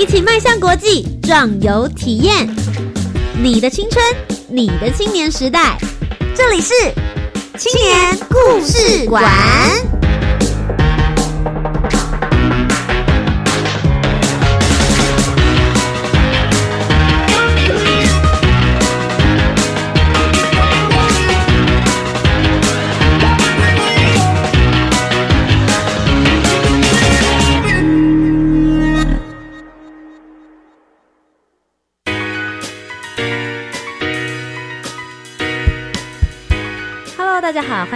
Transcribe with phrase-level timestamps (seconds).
[0.00, 2.48] 一起迈向国际，壮游体验。
[3.38, 4.02] 你的青春，
[4.48, 5.76] 你的青年时代，
[6.34, 6.72] 这里是
[7.58, 9.99] 青年故事馆。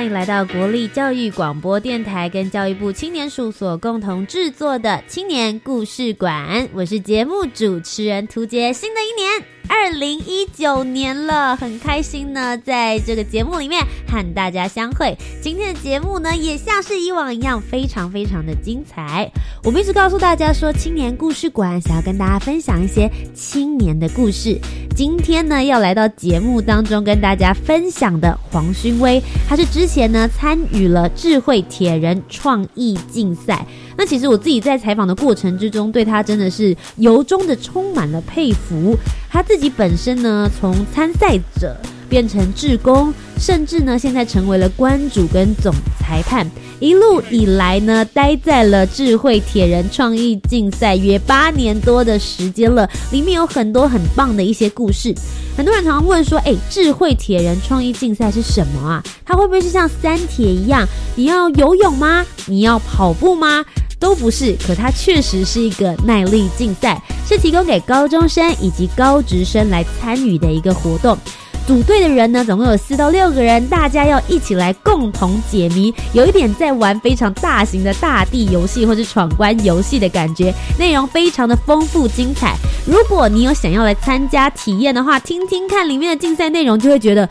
[0.04, 6.68] 欢迎来到国立教育广播电台跟教育部青年署所共同制作的青年故事馆。
[6.74, 8.70] 我是节目主持人涂杰。
[8.70, 15.16] 新的一年，二零一九年了，很开心呢，在这个节目里面和大家相会。
[15.40, 19.32] 今天的节目呢，也像是以往一样，非常非常的精彩。
[19.62, 24.60] 我们一直告诉大家说，青年故事馆想要跟大家分享一些青年的故事。
[24.94, 33.64] 今天呢，要来到节目当中跟大家分享的黄勋威，他是之前前呢参与了智慧铁人创意竞赛。
[33.96, 38.96] 那其实我自己在采访的过程之中，对他真的是由衷的充满了佩服。
[39.30, 41.76] 他自己本身呢，从参赛者
[42.14, 46.48] 变成志工，甚至呢，现在成为了关主跟总裁判。
[46.78, 55.12] 一路以来呢，待在了智慧铁人创意竞赛约八年多的时间了，里面有很多很棒的一些故事。
[55.56, 59.02] 很多人常常问说：“哎，智慧铁人创意竞赛是什么啊？
[59.24, 60.86] 它会不会是像三铁一样，
[61.16, 62.24] 你要游泳吗？
[62.46, 63.64] 你要跑步吗？”
[63.98, 71.18] 都不是，可它确实是一个耐力竞赛，是提供给高中生以及高职生来参与的一个活动。
[71.66, 82.54] 组队的人呢，总共有四到六个人，大家要一起来共同解谜，有一点在玩非常大型的大地游戏或是闯关游戏的感觉，内容非常的丰富精彩。
[82.86, 87.26] 如果你有想要来参加体验的话，听听看里面的竞赛内容，就会觉得，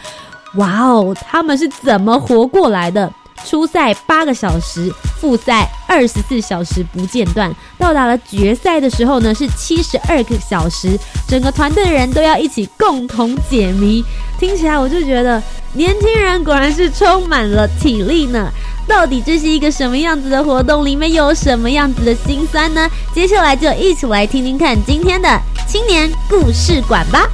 [0.55, 3.11] 哇哦，他们是怎么活过来的？
[3.45, 14.03] 初赛八个小时，复赛二十四小时不间断，到达了决赛的时候呢是七十二个小时，整个团队的人都要一起共同解谜。
[14.39, 15.41] 听起来我就觉得
[15.73, 18.51] 年轻人果然是充满了体力呢。
[18.85, 20.85] 到底这是一个什么样子的活动？
[20.85, 22.89] 里面有什么样子的辛酸呢？
[23.13, 27.25] 接下来就一起来听听看今天的青年故事馆吧。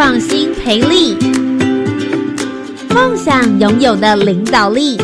[0.00, 1.16] 创新培力，
[2.94, 4.96] 梦想拥有的领导力。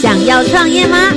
[0.00, 1.12] 想要创业吗？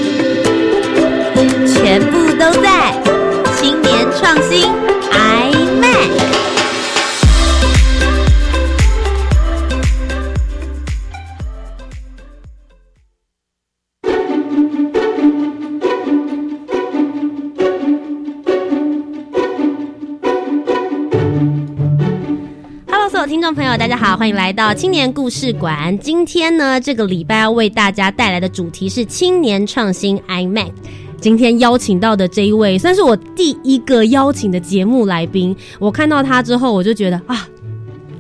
[24.19, 25.97] 欢迎来到青年故事馆。
[25.97, 30.73] 今天呢，这个礼拜要为大家带来的主题是青年创新 iMac。
[31.21, 35.55] 今天邀请到的这一位，算是我第一个邀请的节目来宾。
[35.79, 37.47] 我看到他之后，我就觉得啊，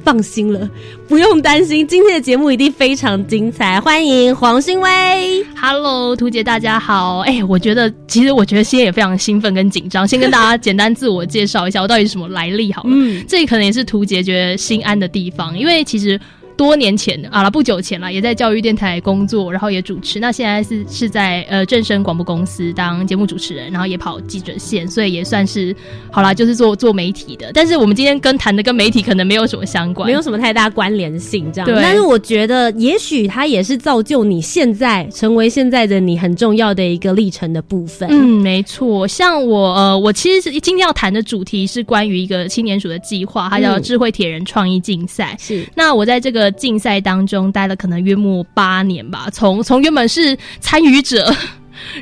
[0.03, 0.69] 放心了，
[1.07, 3.79] 不用担心，今天的节目一定非常精彩。
[3.79, 5.45] 欢迎黄新威。
[5.55, 7.19] Hello，图姐，大家好。
[7.19, 10.07] 哎、我觉得其实我觉得现在也非常兴奋跟紧张。
[10.07, 12.89] 先跟大家简单自我介绍一下，我到底是什么来历好了。
[12.91, 16.19] 嗯这可能也是图姐觉得心安的地方，因为其实。
[16.59, 20.19] 多年前啊了，不久前了，也在教育电台工作，然后也主持。
[20.19, 25.73] 那现在是是在呃正声广播公司当节目主持人，然后也跑记者线，所以也算是
[26.11, 27.49] 好啦，就是做做媒体的。
[27.53, 31.65] 但是我们今天跟谈的跟媒体可能没有什么相关，没有什么太大关联性，这样。
[31.65, 38.09] 对但是我觉得，也许它也是造就你现在成为现在的你很重要的一个历程的部分。
[38.11, 39.07] 嗯，没错。
[39.07, 45.37] 像我呃，我其实是今天要谈的主题是关于一个青年署的计划，它叫嗯智慧铁人创意竞赛。
[45.39, 51.33] 是那我在这个竞赛当中待了可能约莫八年吧，从从原本是参与者。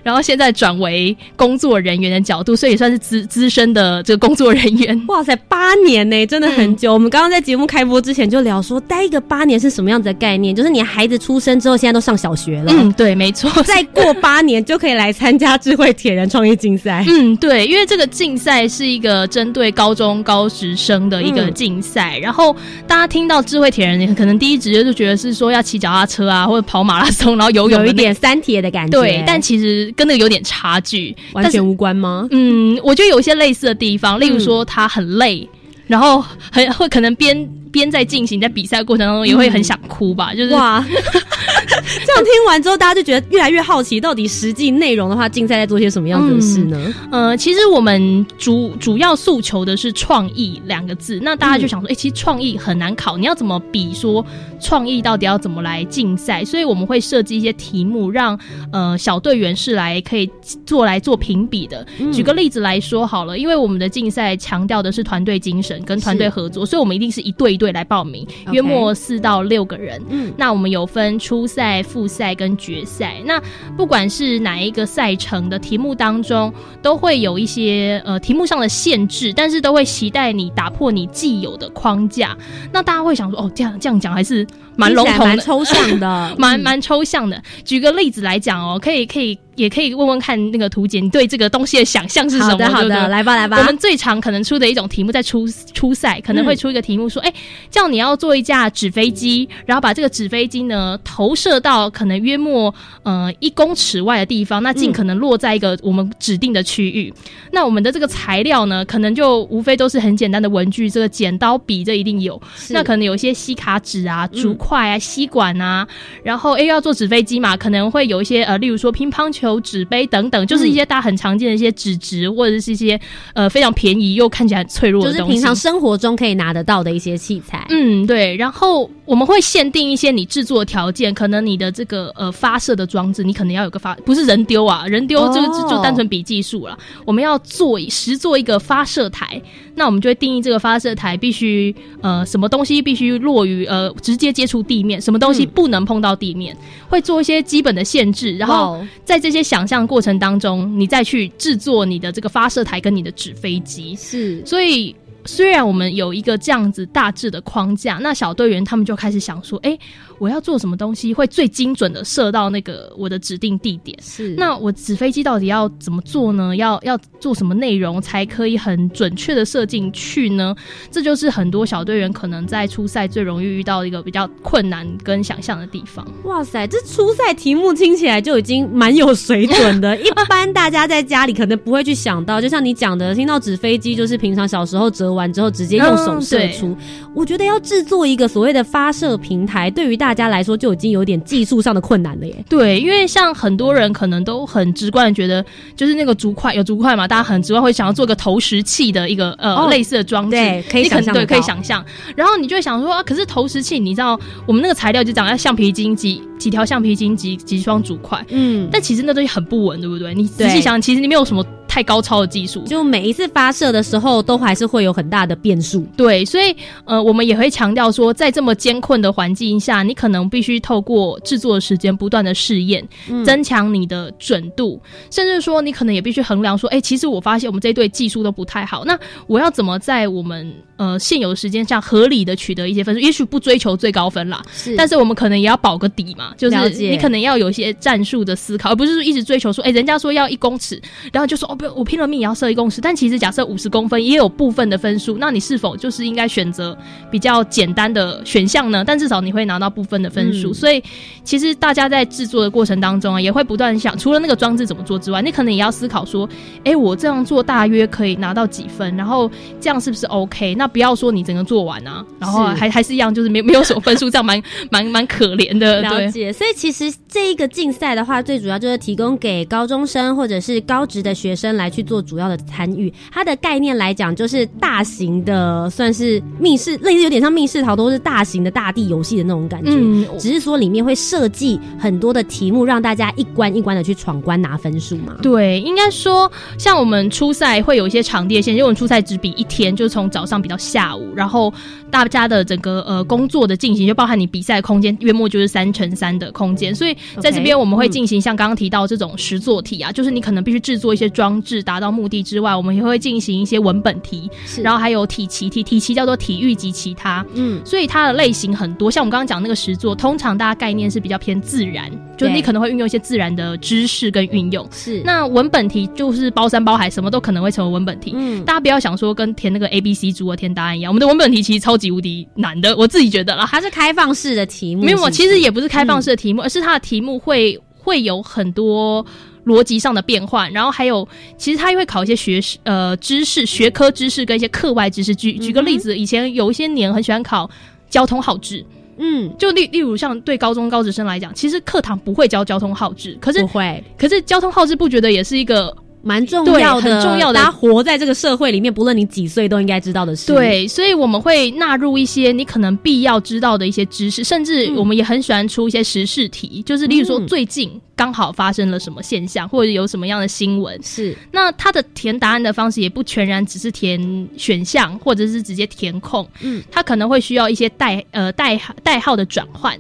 [0.04, 5.02] 然后现在转为工作人员的角度，所以也算是资资深的这个工作人员。
[5.08, 6.94] 哇塞，八年呢，真的很久。
[6.94, 10.56] 我们刚刚在节目开播之前就聊说，待一个八年是什么样子的概念？
[10.56, 17.04] 就是你孩子出生之后，现在都上小学了，嗯，对，没错，再过八年就可以来参加智慧铁人创业竞赛。
[17.08, 22.56] 嗯，对，因为这个竞赛是一个针对高中高职生的一个竞赛，然后
[22.88, 29.00] 大家听到智慧铁人，可能第一直觉就觉得是说要骑脚踏车啊，或者跑马拉松，然后游泳，有一点三铁的感觉。
[29.00, 32.28] 对，但其实跟那个有点差距，完全无关吗？
[32.32, 35.48] 嗯，我觉得有一些类似的地方，例如说他很累，
[35.88, 37.48] 然后很会可能边。
[37.70, 40.84] 边在进行，在比赛过程当中也会很想哭吧，就是哇，
[42.06, 46.94] 这样听完之后，大家就觉得越来越好奇，到底实际内容的话，竞赛在做些什么样子的事呢？
[47.12, 54.26] 呃，其实我们主主要诉求的是创意两个字，那大家就想说，哎，其实创意很难考，你要怎么比说
[54.62, 56.46] 创意到底要怎么来竞赛？
[56.46, 58.40] 所以我们会设计一些题目，让
[58.72, 60.30] 呃小队员是来可以
[60.66, 61.86] 做来做评比的。
[62.14, 67.58] 举个例子来说好了，因为我们的竞赛强调的是团队精神跟团队合作，所以我们一定是一队一。
[67.58, 70.00] 队来报名，约莫四到六个人。
[70.12, 73.22] 嗯，那我们有分初赛、复赛跟决赛。
[73.26, 73.42] 那
[73.76, 82.38] 不管是哪一个赛程的题目当中，都会有一些呃题目上的限制，但是都会期待你打破你既有的框架。
[82.72, 84.46] 那大家会想说，哦，这样这样讲还是
[84.78, 87.42] 蛮笼统、蛮抽象的， 蛮蛮抽象的。
[87.66, 89.38] 举个例子来讲哦，可以可以。
[89.58, 92.52] 也可以问问看那个图姐，你对这个东西的想象是什么？
[92.52, 93.58] 好的，好的，来吧，来吧。
[93.58, 97.34] 我们最常可能出的一种题目，在初初赛可能会出一个题目，说：哎，
[97.72, 102.72] 叫你要做一架纸飞机，然后把这个纸飞机呢投射到可能约莫
[103.02, 107.12] 呃一公尺外的地方，那尽可能落在一个我们指定的区域。
[107.52, 112.40] 那我们的这个材料呢，可能就无非都是很简单的文具，这个剪刀、笔这一定有。
[112.70, 115.88] 那可能有一些吸卡纸啊、竹块啊、吸管啊，
[116.24, 119.62] 然后哎要做纸飞机嘛，可能会有一些呃，例如说乒乓球。
[119.68, 122.98] 纸杯等等，就是一些大家很常见的一些纸质，或者是一些
[123.34, 127.66] 呃非常便宜又看起来很脆弱的东西，就是平常生活中可以拿得到的一些器材。
[127.70, 128.36] 嗯，对。
[128.38, 136.78] 然后我们会限定一些你制作条件，可能你的这个呃发射的装置，你可能要有个发，不是人丢啊，人丢这个就单纯比技术了。
[137.06, 139.42] 我们要做实做一个发射台，
[139.74, 146.56] 那我们就会定义这个发射台必须呃什么东西必须落于呃直接接触地面，什么东西不能碰到地面，
[146.90, 149.38] 会做一些基本的限制，然后在这些。
[149.48, 154.94] 想象过程当中，你再去制作你的这个发射台跟你的纸飞机，是，所以。
[155.28, 159.78] 虽然我们有一个这样子大致的框架，那小队员他们就开始想说：，哎，
[160.20, 163.98] 我要做什么东西会最精准的射到那个我的指定地点？
[164.02, 166.56] 是，那我纸飞机到底要怎么做呢？
[166.56, 170.56] 要要做什么内容才可以很准确的射进去呢？
[170.90, 176.08] 这就是很多小队员可能在初赛最容易遇到一个比较困难跟想象的地方。
[176.24, 185.17] 哇塞，这初赛题目听起来就已经蛮有水准的， 一般大家在家里可能不会去想到，就像你讲的，听到纸飞机就是平常小时候折。
[185.18, 186.74] 完之后直接用手射出，
[187.14, 192.36] 我觉得要制作一个所谓的发射平台，对于大家来说就已经有点技术上的困难了耶。
[192.48, 195.44] 对，因为像很多人可能都很直观的觉得，
[195.76, 201.84] 就是那个竹块有竹块嘛，大家很直观会想要做个投石器的一个呃类似的装置，对，可以想象，对，可以想象。
[202.16, 210.14] 然后你就会想说啊，可是投石器，你知道我们那个材料就讲要橡皮筋几几条橡皮筋几几双竹块，嗯，但其实那东西很不稳，对不对？
[210.14, 211.44] 你仔细想，其实你没有什么。
[211.78, 215.86] 太高超的技术，就每一次发射的时候，都还是会有很大的变数。
[215.96, 216.56] 对，所以
[216.86, 222.84] 呃，我们也会强调说，在这么艰困的环境下，你可能必须透过制作的时间，不断的试验，
[223.24, 224.82] 增强你的准度，
[225.12, 233.00] 甚至说，你可能也必须衡量说，哎，其实我发现我们这队技术都不太好，那我要怎么在我们呃现有的时间上合理的取得一些分数？
[233.02, 240.82] 也许不追求最高分啦，是，但是我们可能也要保个底嘛，就是你可能要有一些战术的思考，而不是说一直追求说，哎，人家说要一公尺，
[241.14, 241.67] 然后就说哦不。
[241.76, 246.78] 我拼了命也要设一公尺，但其实假设五十公分也有部分的分数，那你是否就是应该选择
[247.12, 248.84] 比较简单的选项呢？
[248.86, 250.54] 但至少你会拿到部分的分数。
[250.54, 250.84] 所以
[251.24, 256.28] 其实大家在制作的过程当中啊，也会不断想，除了那个装置怎么做之外，你可能也要思考说，
[256.64, 258.96] 哎，我这样做大约可以拿到几分？
[258.96, 260.56] 然后这样是不是 OK？
[260.56, 265.82] 那不要说你整个做完啊，然后还还是一样，就是没没有什么分数，这样蛮蛮蛮可怜的。
[265.82, 266.32] 了解。
[266.32, 271.47] 所以其实这一个竞赛的话，最主要就是提供给高中生或者是高职的学生。
[271.56, 279.72] 来去做主要的参与，它的概念来讲，就是大型的，算是密室，类似有点像密室逃脱，是大型的大地游戏的那种感觉。
[279.74, 285.16] 嗯，只是说里面会设计很多的题目，让大家一关一关的去闯关拿分数嘛。
[285.22, 291.54] 对，应该说像我们初赛会有一些场地线，因为我们初赛只比一天，就是从早上比到下午，然后
[291.90, 304.30] 大家的整个呃工作的进行，就包含你比赛空间约莫就是三乘三的空间，所以在这边我们会嗯进行像刚刚提到这种实作题啊，就是你可能必须制作一些装置达到目的之外，我们也会进行一些文本题，
[304.62, 308.90] 然后还有体棋题，体棋叫做体育及其他，嗯所以它的类型很多。
[308.90, 314.68] 像我们刚刚讲那个实作，通常大家概念是比较偏自然，就是你可能会运用一些自然的知识跟运用。
[314.72, 318.14] 是那文本题就是包山包海，什么都可能会成为文本题。
[318.16, 323.48] 嗯大家不要想说跟填那个 A B C 组合填答案一样，我们的文本题其实超级无敌难的，我自己觉得啦。
[323.50, 329.06] 它是开放式的题目，没有，其实也不是开放式的题嗯目，而是它的题目会会有很多
[329.48, 335.16] 逻辑上的变换，然后还有其实他也会考一些学识呃知识、学科知识跟一些课外知识。
[335.16, 337.50] 举举个例子，以前有一些年很喜欢考
[337.90, 338.64] 交通号志，
[338.98, 343.84] 嗯就例例如像对高中高职生来讲，其实课堂不会教交通号志，可是不会。
[343.98, 345.74] 可是交通号志不觉得也是一个
[346.08, 360.82] 蛮重要的，很重要的大家活在这个社会里面，不论你几岁都应该知道的事。，对，所以我们会纳入一些你可能必要知道的一些知识，甚至嗯我们也很喜欢出一些时事题，就是例如说嗯最近刚好发生了什么现象，或者有什么样的新闻。
[360.82, 369.78] 是那它的填答案的方式也不全然只是填选项，或者是直接填空，嗯，它可能会需要一些代呃代代号的转换。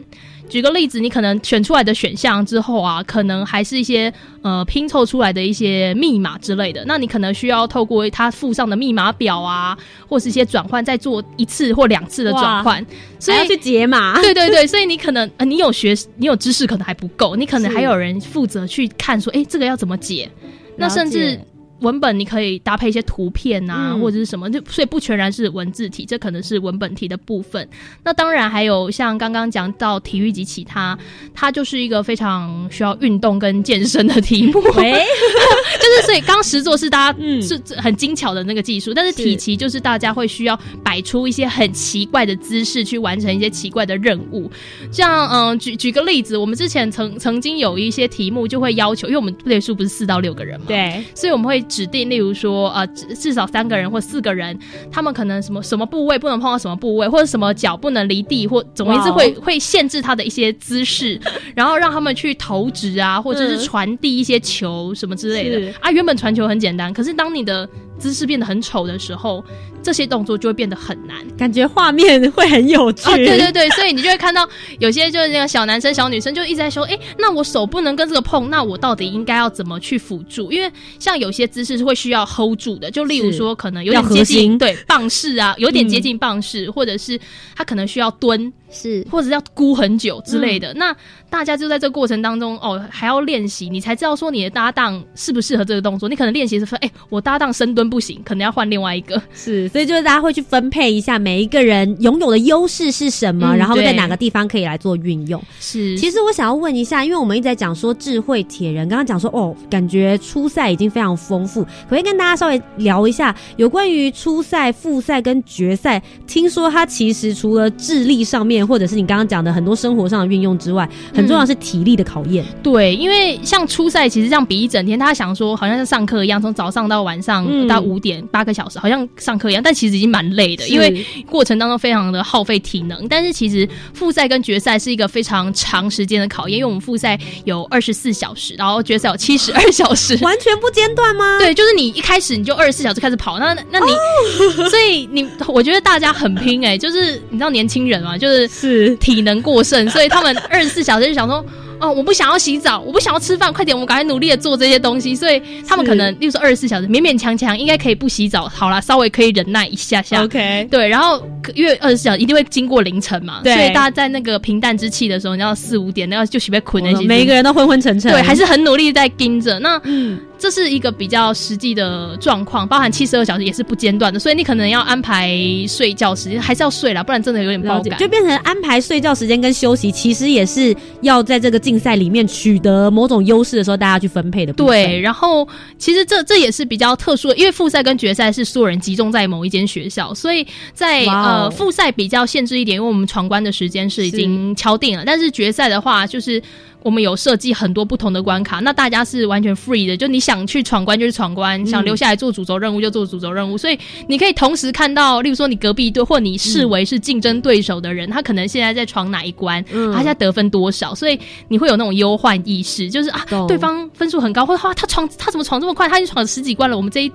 [0.50, 4.12] 举个例子，你可能选出来的选项之后啊，可能还是一些
[4.42, 9.77] 呃拼凑出来的一些密码之类的，那你可能需要透过它附上的密码表啊，
[10.08, 12.86] 或是一些转换，再做一次或两次的转换，
[13.20, 14.20] 所以要去解码。
[14.22, 20.30] 对对对，所以你可能呃，你有学，你有知识可能还不够，你可能还有人负责去看说，哎，这个要怎么解？
[20.77, 21.46] 那甚至解
[21.79, 27.67] 文本你可以搭配一些图片啊，嗯或者是什么，就所以不全然是文字题，这可能是文本题的部分。
[28.03, 30.98] 那当然还有像刚刚讲到体育及其他，
[31.34, 34.60] 它就是一个非常需要运动跟健身的题目。
[34.75, 34.91] 喂，
[35.79, 44.50] 就是所以刚实作是大家嗯是很精巧的那个技术，但是是体奇就是大家会需要摆出一些很奇怪的姿势去完成一些奇怪的任务。
[44.91, 54.58] 像嗯，举举个例子，我们之前曾曾经有一些题目就会要求，因为我们队数不是四到六个人嘛，，对，所以我们会指定，例如说呃至至少三个人或四个人，
[54.92, 61.20] 他们可能什么什么部位不能碰到什么部位，或者什么脚不能离地，或总而言之哇哦会会限制他的一些姿势，
[61.56, 65.92] 然后让他们去投掷啊，或者是嗯传递一些球什么之类的、是啊。
[65.92, 69.44] 原本传球很简单，可是当你的姿势变得很丑的时候，
[69.84, 71.18] 这些动作就会变得很难。
[71.38, 73.10] 感觉画面会很有趣。
[73.10, 74.48] 哦，对对对，所以你就会看到
[74.80, 80.51] 有些就是那个小男生、小女生就一直在说，哎，那我手不能跟这个碰，那我到底应该要怎么去辅助？
[80.51, 87.20] 因为像有些姿势是会需要 hold 住的，就例如是说可能有点接近心对棒式啊，有点接嗯近棒式，或者是
[87.56, 90.74] 他可能需要蹲，是或者要估很久之类嗯的。
[90.74, 90.96] 那
[91.30, 96.08] 大家就在这过程当中哦，还要练习，你才知道说你的搭档适不适合这个动作。
[96.08, 99.22] 你可能练习是说，哎，我搭档深蹲不行，可能要换另外一个。
[99.34, 105.42] 是，所以就是大家会去分配一下每一个人拥有的优势是什么，嗯然后在哪个地方可以来做运用。
[105.60, 116.02] 是，其实我想要问一下，因为我们一直在讲说智慧铁人，刚刚讲说哦，感觉初赛已经非常丰富，可不可以跟大家稍微聊一下有关于初赛、复赛跟决赛？
[116.26, 122.46] 听说它其实除了智力上面，或者是你刚刚讲的很多生活上的运用之外，很重要是体力的考验。
[122.64, 133.08] 对，因为像初赛，其实这样比一整天，他想说好像是上课一样，从早上到晚上嗯到五点八个小时，好像上课一样，但其实已经蛮累的，因为过程当中非常的耗费体能。
[133.08, 140.18] 但是其实复赛跟决赛是一个非常长时间的考验，因为我们复赛有二十四小时，然后决赛有七十二小时。
[140.22, 141.38] 完全不间断吗？
[141.40, 143.92] 对，就是你一开始你就二十四小时开始跑，那那你，
[144.70, 151.44] 所以你我觉得大家很拼哎、就是你知道年轻人嘛，就是是体能过剩， 所以他们二十四小时就想说。
[151.80, 155.13] 哦，我不想要洗澡，我不想要吃饭，快点，我们赶快努力的做这些东西。
[155.13, 160.24] 所以他们可能，例如说二十四小时，勉勉强强应该可以不洗澡，好啦，稍微可以忍耐一下下。
[160.24, 161.24] OK，对，然后
[161.54, 169.60] 因为二十四小时一定会经过凌晨嘛，对所以大家在那个平淡之气的时候，你要四五点，那要就许被捆那些，每一个人都昏昏沉沉，对，还是很努力在盯着。
[169.60, 175.36] 那嗯，这是一个比较实际的状况，包含七十二小时也是不间断的，所以你可能要安排
[175.67, 177.98] 睡觉时间，还是要睡啦，不然真的有点爆感。
[177.98, 184.53] 就变成安排睡觉时间跟休息，其实也是要在这个竞赛里面取得某种优势的时候，大家去分配的。
[184.53, 196.41] 对，然后其实这这也是比较特殊的，因为复赛跟决赛是所有人集中在某一间学校，所以在呃复赛比较限制一点，因为我们闯关的时间是已经敲定了，但是决赛的话就是。
[196.84, 209.91] 我们有设计很多不同的关卡，那大家是完全 free 的，就你想去闯关就去闯关，想留下来做主轴任务就做主轴任务，所以你可以同时看到，例如说你隔壁队或你视为是竞争对手的人，他可能现在在闯哪一关，嗯。
[209.91, 217.12] 他现在得分多少，所以你会有那种忧患意识，就是啊，对方分数很高，或者哇他闯他怎么闯这么快，他已经闯了十几关了，我们这一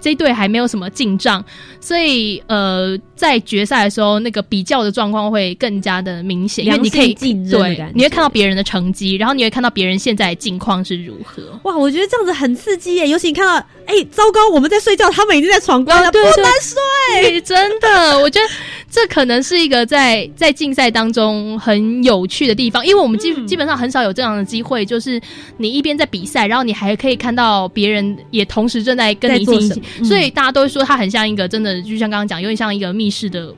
[0.00, 1.44] 这一队还没有什么进账，
[1.80, 11.42] 所以呃，在决赛的时候，那个比较的状况会更加的明显，因为你可以良性竞争的对，你会看到别人的成绩，然后你会看到别人现在的境况是如何。
[11.62, 13.08] 哇，我觉得这样子很刺激耶！
[13.08, 13.54] 尤其你看到，
[13.86, 17.40] 哎、糟糕，我们在睡觉，他们已经在闯关了，不能睡。
[17.42, 18.46] 真的， 我觉得
[18.90, 25.20] 这可能是一个在在竞赛当中很有趣的地方，因为我们基、嗯基本上很少有这样的机会，就是
[25.56, 33.54] 你一边在比赛，然后你还可以看到别人也同时正在跟你进行所以大家都会说它很像一个真的，就像刚刚讲，有点像一个密室的。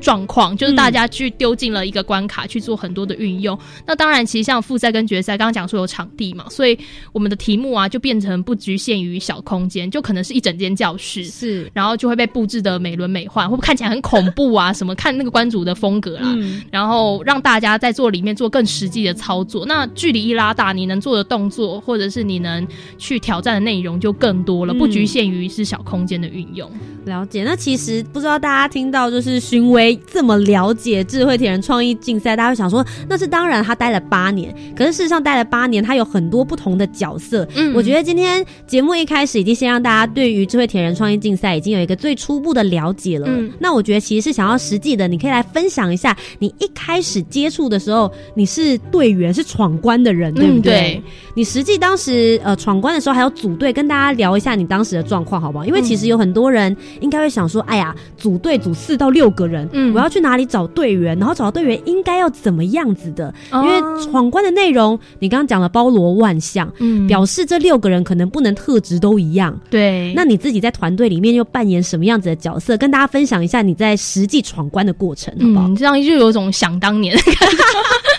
[0.00, 3.58] 状况就是大家去丢进了一个关卡去做很多的运用。
[3.86, 6.78] 那当然，其实像复赛跟决赛，刚刚讲说有场地嘛，所以
[7.12, 14.72] 我们的题目啊就变成不局限于小空间，就可能是一整间教室，是，然后就会被布置的美轮美奂，会不会看起来很恐怖啊？
[14.74, 19.64] 什么看那个关主的风格啦，嗯，然后让大家在做里面做更实际的操作。
[19.66, 22.66] 那距离一拉大，你能做的动作或者是你能
[22.98, 26.70] 去挑战的内容就更多了，嗯不局限于是小空间的运用。
[27.04, 27.42] 了解。
[27.42, 29.81] 那其实不知道大家听到就是勋威
[30.12, 34.54] 这么了解智慧铁人创意竞赛，大家会想说，那是当然，他待了八年。
[34.76, 37.48] 可是事实上待了八年，他有很多不同的角色。
[37.54, 43.26] 嗯我觉得今天节目一开始已经先让大家对于智慧铁人创意竞赛已经有一个最初步的了解了。
[43.30, 50.72] 嗯那我觉得其实是想要实际的，你可以来分享一下，你一开始接触的时候，你是队员，是闯关的人，对不对？
[50.72, 51.02] 嗯对
[51.34, 55.64] 你实际当时呃闯关的时候，还要组队，跟大家聊一下你当时的状况，好不好？
[55.64, 61.18] 因为其实有很多人应该会想说，哎呀，组队组四到六个人，嗯我要去哪里找队员？
[61.18, 63.32] 然后找到队员应该要怎么样子的？
[63.50, 69.58] 哦因为闯关的内容，你刚刚讲了包罗万象，嗯表示这六个人可能不能特质都一样。
[69.70, 72.76] 对，那你自己在团队里面又扮演什么样子的角色？
[72.76, 75.68] 跟大家分享一下你在实际闯关的过程，好不好？
[75.68, 77.56] 嗯，这样就有种想当年的感觉。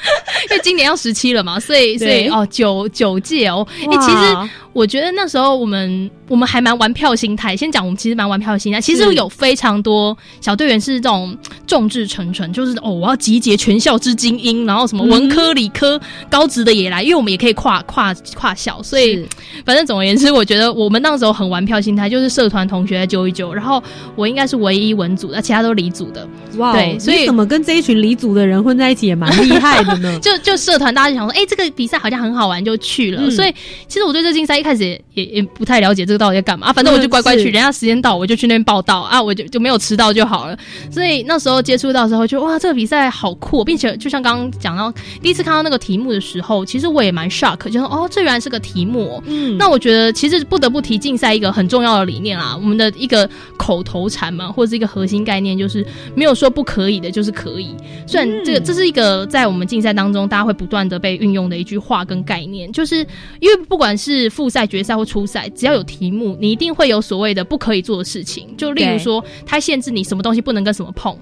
[0.54, 7.56] 因为今年要十七了嘛，所以所以哦九九届哦，哎、哇其实我觉得那时候我们我们还蛮玩票心态。
[7.56, 11.36] 先讲我们其实蛮玩票心态，其实有非常多小队员是这种
[11.68, 19.28] 众志成城，就是哦我要集结全校之精英，然后什么文科、理科高职的也来，因为我们也可以跨跨跨校，所以
[19.66, 23.82] 反正总而言之，我觉得我们那时候很玩票心态，就是社团同学来揪一揪，然后
[24.16, 26.28] 我应该是唯一文组的，其他都是理组的。
[26.58, 30.18] 哇哦，对所以怎么跟这一群理组的人混在一起也蛮厉害的呢？
[30.22, 33.22] 就就社团大家就想说，哎、这个比赛好像很好玩，就去了。
[33.24, 33.52] 嗯所以
[33.88, 40.58] 其实我对这竞赛一开始也也也不太了解这个到底在干嘛、啊反正我就乖乖去，人家时间到我就去那边报道啊，我就就没有迟到就好了。
[40.92, 49.24] 所以那时候接触到的时候就哇，这个比赛好酷，并且就像刚刚讲到第一次看到那个题目的时候，其实我也蛮 shock，就说哦，这原来是个题目、哦。
[49.28, 57.76] 嗯，那我觉得其实不得不提竞赛一个很重要的理念啦，我们的一个口头禅嘛，或者是一个核心概念，就是没有说不可以的，就是可以。
[58.08, 63.06] 虽然这个这是一个在我们竞赛当中大家会不断的被运用的一句话跟概念，就是
[63.40, 71.16] 因为不管是复赛、决赛或初赛，只要有题目，你一定会有所谓的不可以做的事情，就例如说，它限制你什么东西不能跟什么碰。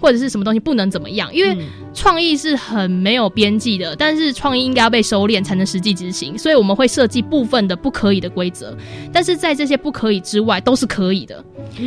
[0.00, 8.76] 或者是什么东西不能怎么样，因为嗯创意是很没有边际的，但是创意应该要被收敛才能实际执行，所以我们会设计部分的不可以的规则，
[9.12, 11.44] 但是在这些不可以之外都是可以的。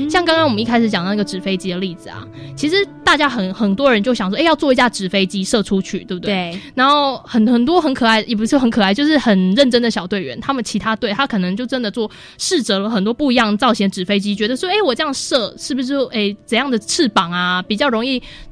[0.10, 6.34] 像刚刚我们一开始讲那个纸飞机的例子啊，其实大家很很多人就想说，哎、要做一架纸飞机射出去，对不对？
[6.34, 18.03] 对，然后很很多很可爱，也不是很可爱，就是很认真的小队员，他们其他队他可能就真的做试着了很多不一样造型的纸飞机，觉得说，哎，我这样射是不是哎怎样的翅膀啊比较容易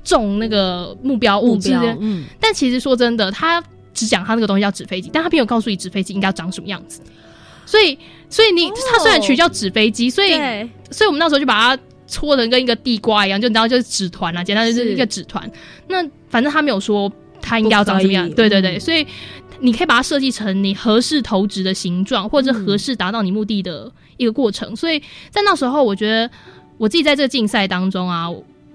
[0.04, 1.98] 中那个目标物目标？
[2.00, 7.02] 嗯，但其实说真的，他只讲他那个东西叫纸飞机，但他没有告诉你纸飞机应该要长什么样子。
[7.66, 7.98] 所以，
[8.30, 10.32] 所以你、他虽然取叫纸飞机，所以，
[10.90, 15.50] 所以我们那时候就把它搓成跟一个地瓜一样，就你知道就是纸团啊，简单就是是一个纸团。
[15.88, 17.10] 那反正他没有说
[17.42, 19.06] 他应该要长什么样对对对，嗯所以
[19.60, 24.76] 你可以把它设计成你合适投掷的形状，或者嗯合适达到你目的的一个过程。
[24.76, 26.30] 所以在那时候，我觉得
[26.78, 28.28] 我自己在这个竞赛当中啊，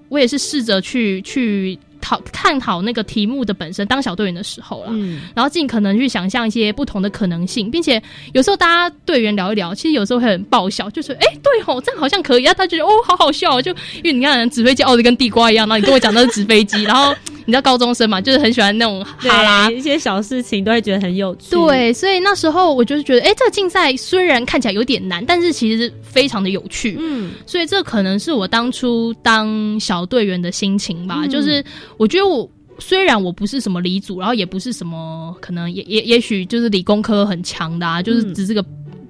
[0.08, 4.90] 我也是试着去去讨探讨那个题目的本身，当小队员的时候啦。
[4.90, 8.00] 嗯，然后尽可能去想象一些不同的可能性，并且
[8.32, 17.12] 有时候大家队员聊一聊，其实有时候会很爆笑，就是哎、对吼，这样好像可以，然后他觉得哦，好好笑哦，就因为你看纸飞机傲的跟地瓜一样，然后你跟我讲那是纸飞机，然后
[17.46, 26.96] 你知道高中生嘛，就是很喜欢那种哈拉，一些小事情都会觉得很有趣。，对，所以那时候我就是觉得，哎、这个竞赛虽然看起来有点难，但是其实非常的有趣。
[26.98, 31.22] 嗯，所以这可能是我当初当小队员的心情吧。
[31.22, 31.64] 嗯就是
[31.96, 38.64] 我觉得我虽然我不是什么理组，然后也不是什么可能也也也许就是理工科很强的啊，就是嗯只是个。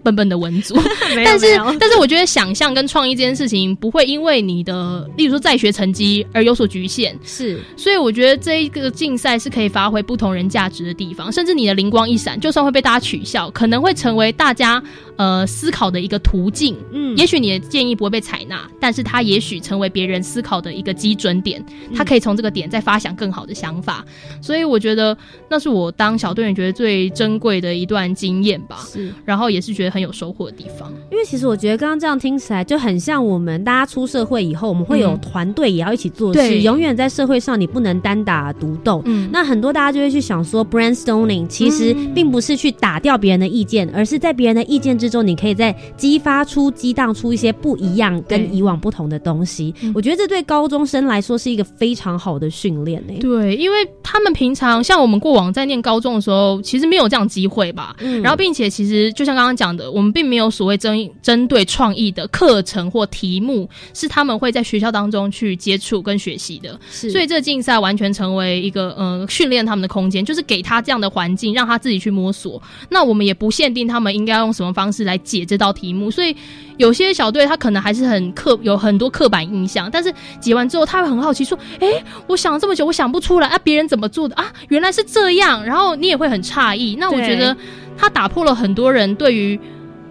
[0.06, 0.76] 笨笨的文组。
[1.24, 1.46] 但是，
[1.80, 7.58] 但是我觉得想象跟创意这件事情不会因为你的，例如说在学成绩而有所局限，是。
[7.76, 14.80] 所以我觉得这一个竞赛是可以发挥不同人价值的地方，甚至你的灵光一闪，就算会被大家取笑，可能会成为大家
[15.16, 16.76] 呃思考的一个途径。
[16.92, 24.04] 嗯也许你的建议不会被采纳，但是它也许成为别人思考的一个基准点，他可以从这个点再发想更好的想法。
[24.42, 25.16] 所以我觉得
[25.48, 29.12] 那是我当小队员觉得最珍贵的一段经验吧，是。
[29.24, 30.92] 然后也是觉得很有收获的地方。
[31.10, 39.00] 因为其实我觉得刚刚这样听起来就很像我们大家出社会以后，我们会有嗯团队也要一起做事，对永远在社会上你不能单打独斗。
[39.06, 49.92] 嗯，那很多大家就会去想说，brainstorming 其实嗯并不是去打掉别人的意见，而是在别人的意见之中，你可以再激发出、激荡出一些不一样、跟以往不同的东西嗯。
[49.94, 53.14] 我觉得这对高中生来说是一个非常好的训练呢。
[53.20, 57.94] 对，因为他们平常像我们过往在念高中的时候，其实没有这样机会吧。
[58.00, 66.78] 嗯然后，并且其实就像刚刚讲的，我们并没有所谓针针对创意的课程或题目，是他们会在学校当中去接触跟学习的。
[66.90, 72.62] 是所以这竞赛完全成为一个呃训练他们的空间，就是给他这样的环境，让他自己去摸索。
[72.88, 76.36] 那我们也不限定他们应该用什么方式来解这道题目，所以
[76.76, 84.52] 有些小队他可能还是很刻有很多刻板印象，但是解完之后他会很好奇说：“诶，我想了这么久，我想不出来啊，别人怎么做的啊？
[84.68, 86.96] 原来是这样。”然后你也会很诧异。
[86.96, 87.56] 那我觉得
[87.96, 89.58] 他打破了很多人对于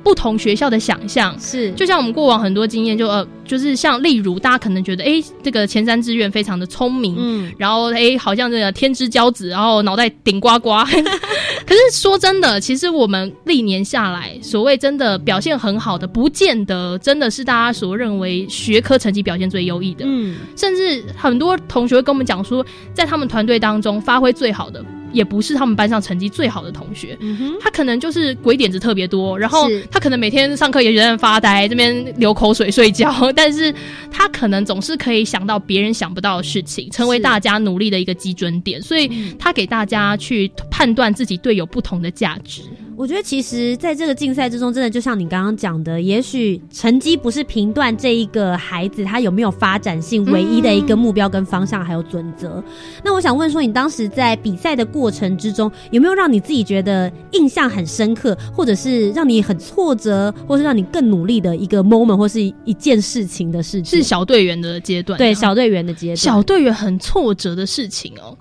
[0.05, 1.35] 不同学校的想象。
[1.39, 10.69] 是就像我们过往很多经验，就呃，就是像例如大家可能觉得，诶，这个前三志愿非常的聪明，嗯然后诶，好像这个天之骄子，然后脑袋顶呱呱。
[11.65, 20.05] 可是说真的，其实我们历年下来，所谓真的表现很好的，不见得真的是大家所认为学科成绩表现最优异的。
[20.07, 22.63] 嗯甚至很多同学会跟我们讲说，
[22.93, 24.85] 在他们团队当中发挥最好的，
[25.15, 27.17] 也不是他们班上成绩最好的同学。
[27.21, 33.73] 嗯他可能就是鬼点子特别多，然后他可能每天上课也在那发呆，这边流口水睡觉， 但是
[34.11, 42.61] 他可能总是可以想到别人想不到的事情，成为大家努力的一个基准点，所以他给大家去判断自己队友不同的价值。
[42.97, 52.63] 我觉得其实在这个竞赛之中，真的就像你刚刚讲的，也许成绩不是评断这一个孩子他有没有发展性唯一的一个目标跟方向还有准则。
[53.03, 63.99] 那我想问说，你当时在比赛的过程之中，有没有让你自己觉得印象很深刻，或者是让你很挫折，或是让你更努力的一个 moment 或是一一件事情的事情？
[63.99, 68.37] 是小队员的阶段，对小队员的阶段，小队员很挫折的事情哦。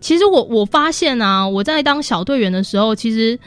[0.00, 3.38] 其实我我发现啊，我在当小队员的时候，其实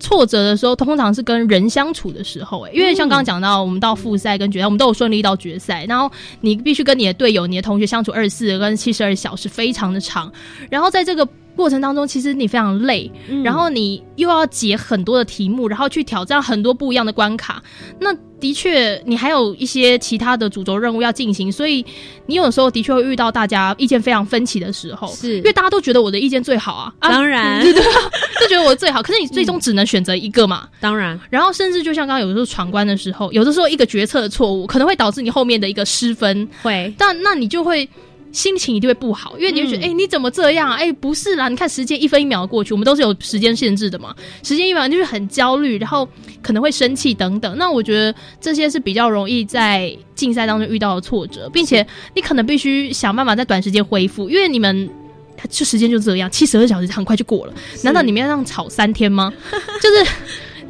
[0.00, 10.32] 挫折的时候，通常是跟人相处的时候、欸，因为像刚刚讲到，我们到复赛跟决赛，我们都有顺利到决赛，然后你必须跟你的队友、你的同学相处二十四跟七十二小时，非常的长。
[10.70, 17.62] 然后在这个过程当中，其实你非常累，嗯然后你又要解很多的题目，然后去挑战很多不一样的关卡。
[18.00, 21.84] 那的确，你还有一些其他的主轴任务要进行，所以
[22.26, 27.82] 你有时候的确会遇到大家意见非常分歧的时候，是因为大家都觉得我的意见最好啊，啊当然对 对，
[28.40, 30.68] 就觉得我最好，可是你最终只能选择一个嘛。
[30.80, 37.88] 当然然后甚至就像刚刚有的时候闯关的时候，有的时候一个决策的错误可能会导致你后面的一个失分，会但那你就会。
[38.34, 40.76] 心情一定会不好，因为你会觉得，嗯哎、你怎么这样啊？
[40.76, 44.12] 哎、不是啦，你看时间一分一秒过去，我们都是有时间限制的嘛。
[44.42, 46.06] 时间一秒你就是很焦虑，然后
[46.42, 47.56] 可能会生气等等。
[47.56, 54.90] 那我觉得这些是比较容易在竞赛当中遇到的挫折，并且你可能必须想办法在短时间恢复，因为你们
[55.48, 57.54] 就时间就这样，七十二小时很快就过了。
[57.84, 59.32] 难道你们要让吵三天吗？
[59.80, 60.12] 就是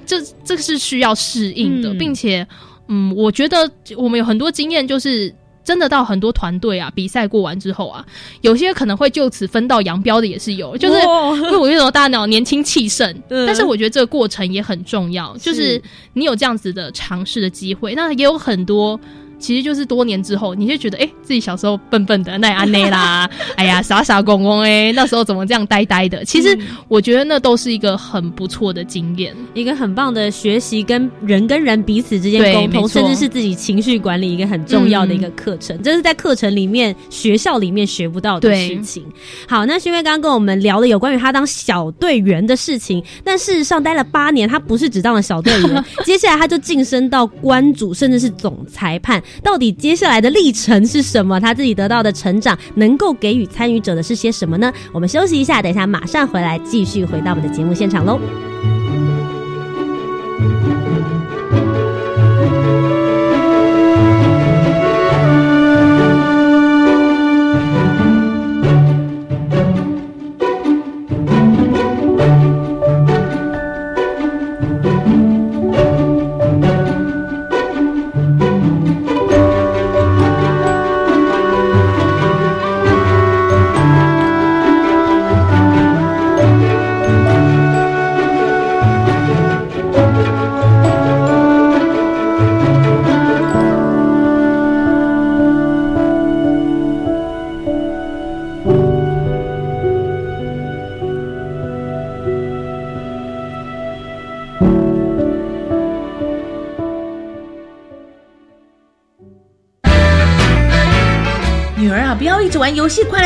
[0.04, 2.46] 这这个是需要适应的，嗯并且
[2.88, 8.04] 嗯，我觉得我们有很多经验，就是真的到很多团队啊，比赛过完之后啊，
[8.42, 19.00] 有些可能会就此分道扬镳的也是有，就是因为我那种大脑年轻气盛，嗯但是我觉得这个过程也很重要，就是你有这样子的尝试的机会，那也有很多。
[19.44, 26.24] 其实就是多年之后，你就觉得，哎、自己小时候笨笨的，那也安内啦， 哎呀，傻傻公公，哎，那时候怎么这样呆呆的？
[26.24, 29.36] 其实我觉得那都是一个很不错的经验。
[29.52, 39.04] 一个很棒的学习，跟人跟人彼此之间沟通，甚至是自己情绪管理一个很重要的一个课程，这是在课程里面、学校里面学不到的事情。
[39.46, 49.22] 好，那是因为刚刚跟我们聊了有关于他当小队员的事情，但事实上待了八年，他不是只当了小队员， 接下来他就晋升到官主，甚至是总裁判。
[49.42, 51.40] 到底接下来的历程是什么？
[51.40, 54.72] 他自己得到的成长，能够给予参与者的是些什么呢？
[54.92, 58.18] 我们休息一下，等一下马上回来，继续回到我们的节目现场喽。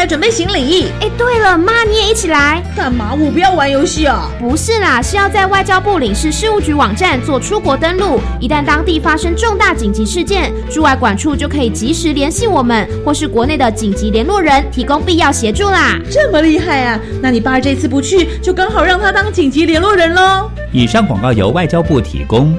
[0.09, 0.87] 准备行李。
[1.01, 2.63] 哎，对了，妈你也一起来。
[2.75, 3.13] 干嘛？
[3.13, 4.31] 我不要玩游戏啊！
[4.41, 15.99] 不是啦，是要在外交部领事事务局网站做出国登录，一旦当地发生重大紧急事件，驻外管处就可以及时联系我们，或是国内的紧急联络人，提供必要协助啦。
[16.11, 16.99] 这么厉害啊！
[17.23, 20.51] 那你爸这次不去，就刚好让他当紧急联络人喽。
[20.73, 22.57] 以上广告由外交部提供。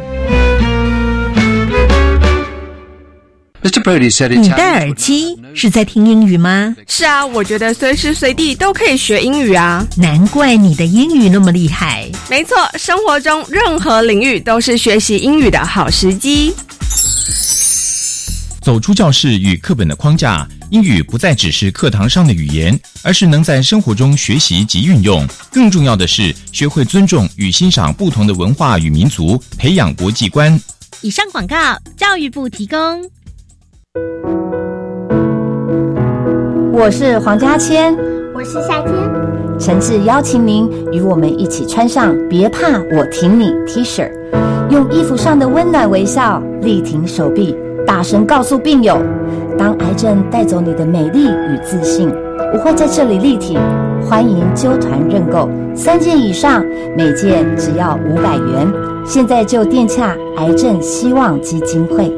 [3.61, 6.75] 你戴耳机是在听英语吗？
[6.99, 9.87] 是啊，我觉得随时随地都可以学英语啊。
[9.95, 12.05] 难怪你的英语那么厉害。
[12.29, 16.53] 没错，生活中任何领域都是学习英语的好时机。
[18.61, 25.25] 走出教室与课本的框架，英语不再只是课堂上的语言，而是能在生活中学习及运用。
[25.53, 30.59] 更重要的是，学会尊重与欣赏不同的文化与民族，培养国际观。
[30.99, 31.55] 以上广告，
[31.95, 33.09] 教育部提供。
[36.71, 37.95] 我是黄家千，
[38.33, 38.93] 我是夏天，
[39.59, 44.09] 诚挚邀请您与我们一起穿上“别怕，我挺你 ”T 恤，
[44.69, 47.55] 用衣服上的温暖微笑力挺手臂，
[47.87, 49.01] 大声告诉病友：
[49.57, 52.09] 当癌症带走你的美丽与自信，
[52.53, 53.59] 我会在这里力挺。
[54.07, 58.71] 欢迎纠团认购，三件以上，每件只要五百元。
[59.05, 62.11] 现在就电洽癌症希望基金会。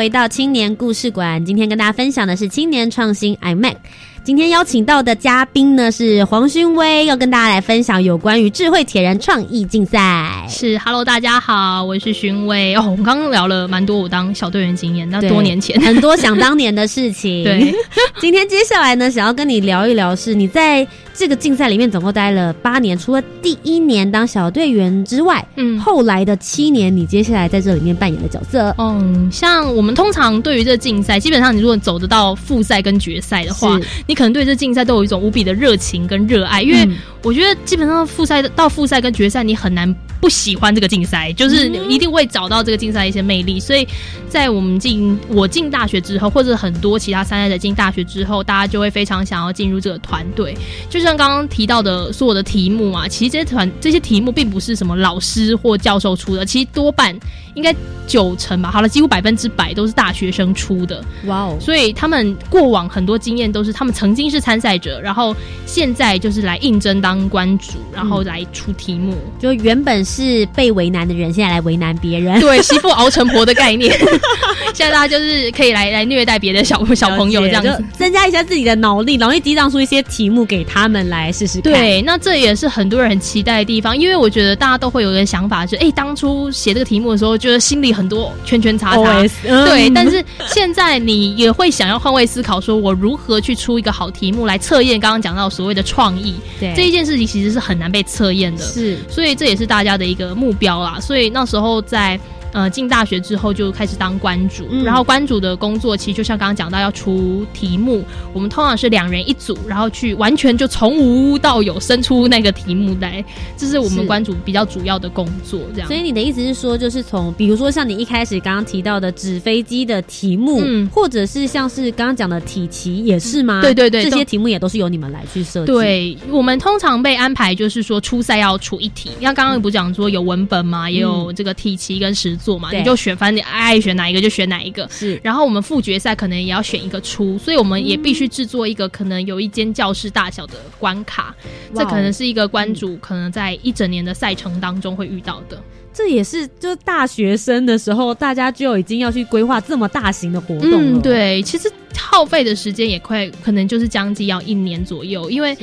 [0.00, 3.76] 回到青年故事馆，今天跟大家分享的是青年创新 iMac。
[4.22, 10.46] 今天邀请到的嘉宾呢是黄勋威，要跟大家来分享有关于智慧铁人创意竞赛。
[10.46, 12.74] 是，Hello，大家好，我是勋威。
[12.74, 17.42] 哦，我们刚刚聊了蛮多我当小队员经验，那多年前很多想当年的事情。
[17.44, 17.74] 对，
[18.20, 33.80] 今天接下来呢，想要跟你聊一聊，是你在这个竞赛里面总共待了八年，除了第一年当小队员之外，嗯，后来的七年，你接下来在这里面扮演的角色，嗯，像我们通常对于这竞赛，基本上你如果走得到复赛跟决赛的话。
[34.10, 36.84] 你可能对这竞赛都有一种无比的热情跟热爱，因为
[37.22, 39.94] 我觉得基本上复赛到复赛跟决赛，你很难。
[40.20, 43.58] 不喜欢这个竞赛，就是一定会找到这个竞赛一些魅力。
[43.58, 43.88] 所以
[44.28, 50.54] 在我们进我进大学之后，或者很多其他参赛者进大学之后，大家就会非常想要进入这个团队。
[50.90, 57.18] 就像刚刚提到的所有的题目啊，其实这些团这些题目并不是什么老师或教授出的，其实多半
[57.54, 57.74] 应该
[58.06, 61.02] 九成吧，好了，几乎百分之百都是大学生出的。
[61.24, 61.56] 哇哦！
[61.58, 70.04] 所以他们过往很多经验都是他们曾经是参赛者，然后现在就是来应征当关主，然后来出题目，就原本。
[70.10, 72.40] 是被为难的人，现在来为难别人。
[72.40, 73.96] 对，媳妇熬成婆的概念。
[74.74, 81.72] 现在大家就是可以来来虐待别的小小朋友，这样子增加一下自己的脑力，容易激荡出一些题目给他们来试试看。
[81.72, 89.22] 对，那这也是很多人很期待的地方，因为我觉得大家都会有一个想法，就哎，当初写这个题目的时候，觉得心里很多圈圈叉叉。
[89.42, 96.34] 对，但是现在你也会想要换位思考，说我如何去出一个好题目来测验刚刚讲到所谓的创意。
[96.58, 98.64] 对，这一件事情其实是很难被测验的。
[98.64, 99.90] 是，所以这也是大家。
[99.90, 102.18] 的一个目标啦，所以那时候在。
[102.52, 113.24] 呃，进大学之后就开始当关主，然后关主的工作其实就像刚刚讲到要出题目，我们通常是两人一组，然后去完全就从无到有生出那个题目来，
[113.56, 115.60] 这是我们关主比较主要的工作。
[115.72, 120.60] 这样，所以你的意思是说，就是从比如说像你一开始刚刚提到的纸飞机的题目，
[120.92, 123.60] 或者是像是刚刚讲的体奇也是吗？
[123.62, 125.66] 对对对，这些题目也都是由你们来去设计。
[125.66, 132.36] 对我们通常被安排就是说初赛要出一题，像刚刚不讲说有文本嘛，也有这个体奇跟实。
[132.42, 134.88] 做嘛，你就选，反正你爱选哪一个就选哪一个。
[134.88, 141.34] 是，然后我们副决赛可能也要选一个出，所以我们也必须制作一个可能有一间教室大小的关卡。
[141.74, 145.62] 这可能是一个关主可能在一整年的赛程当中会遇到的。
[145.92, 151.00] 这也是就大学生的时候，大家就已经要去规划这么大型的活动了。
[151.00, 155.56] 对，其实耗费的时间也快，可能就是将近要一年左右，因为。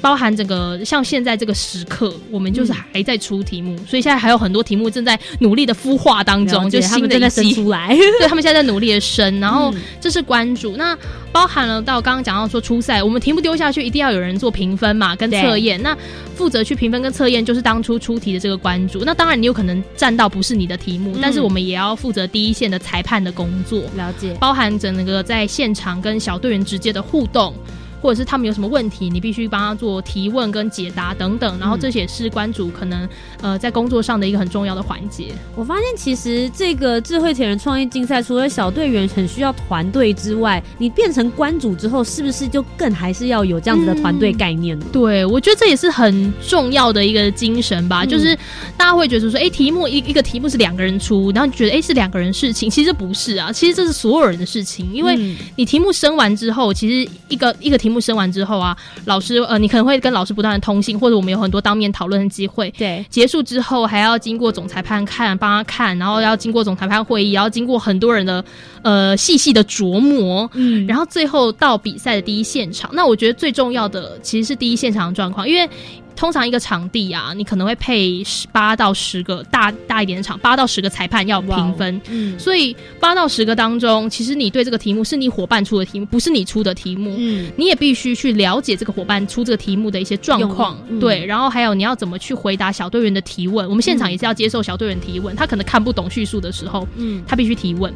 [0.00, 7.88] 包含整个像现在这个时刻，我们就是还在出题目，所以现在还有很多题目正在努力的孵化当中，就新的在生出来。
[8.18, 10.76] 对他们现在在努力的生，然后这是关注。
[10.76, 10.96] 那
[11.32, 15.80] 包含了到刚刚讲到说初赛，我们题目丢下去，一定要有人做评分嘛，跟测验。
[15.82, 15.96] 那
[16.34, 19.02] 负责去评分跟测验，就是当初出题的这个关注。
[19.04, 27.54] 那当然你有可能占到不是你的题目，但是我们也要负责第一线的裁判的工作，了解，包含整个在现场跟小队员直接的互动。
[28.00, 33.08] 或者是他们有什么问题，你必须帮他做提问跟解答等等，然后这些是关主可能
[33.42, 35.26] 呃在工作上的一个很重要的环节。
[35.54, 44.86] 我发现其实这个智慧铁人创业竞赛，除了小队员很需要团队之外，你变成关主之后，是不是就更还是要有这样子的团队概念呢？
[44.90, 48.06] 对，我觉得这也是很重要的一个精神吧。
[48.06, 48.34] 就是
[48.78, 57.89] 大家会觉得说，哎，题目一一个题目是两个人出，然后觉得哎是两个人事情，其实不是啊，其实这是所有人的事情，因为你题目生完之后，其实一个一个题。
[57.90, 62.70] 目生完之后啊，老师呃，你可能会跟老师不断的通信，或者我们有很多当面讨论的机会。
[62.78, 68.44] 对，结束之后还要经过总裁判看，帮他看，然后要经过总裁判会议，要经过很多人的
[68.82, 72.90] 呃细细的琢磨，嗯，然后最后到比赛的第一现场。
[72.94, 75.68] 那我觉得最重要的其实是第一现场的状况，因为。
[76.16, 82.00] 通常一个场地啊，你可能会配八到十个大大一点的场，八到十个裁判要评分。
[82.10, 87.14] 嗯，所以八到十个当中，其实你对这个题目是你伙伴出的题目，不是你出的题目。
[87.18, 90.76] 嗯，你也必须去了解这个伙伴出这个题目的一些状况。
[91.00, 93.66] 对，然后还有你要怎么去回答小队员的提问。
[93.68, 97.92] 我们现场也是要接受小队员提问，他可能看不懂叙述的时候，嗯，他必须提问。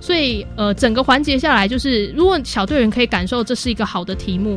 [0.00, 4.56] 所以呃，整个环节下来，就是如果小队员可以感受这是一个好的题目。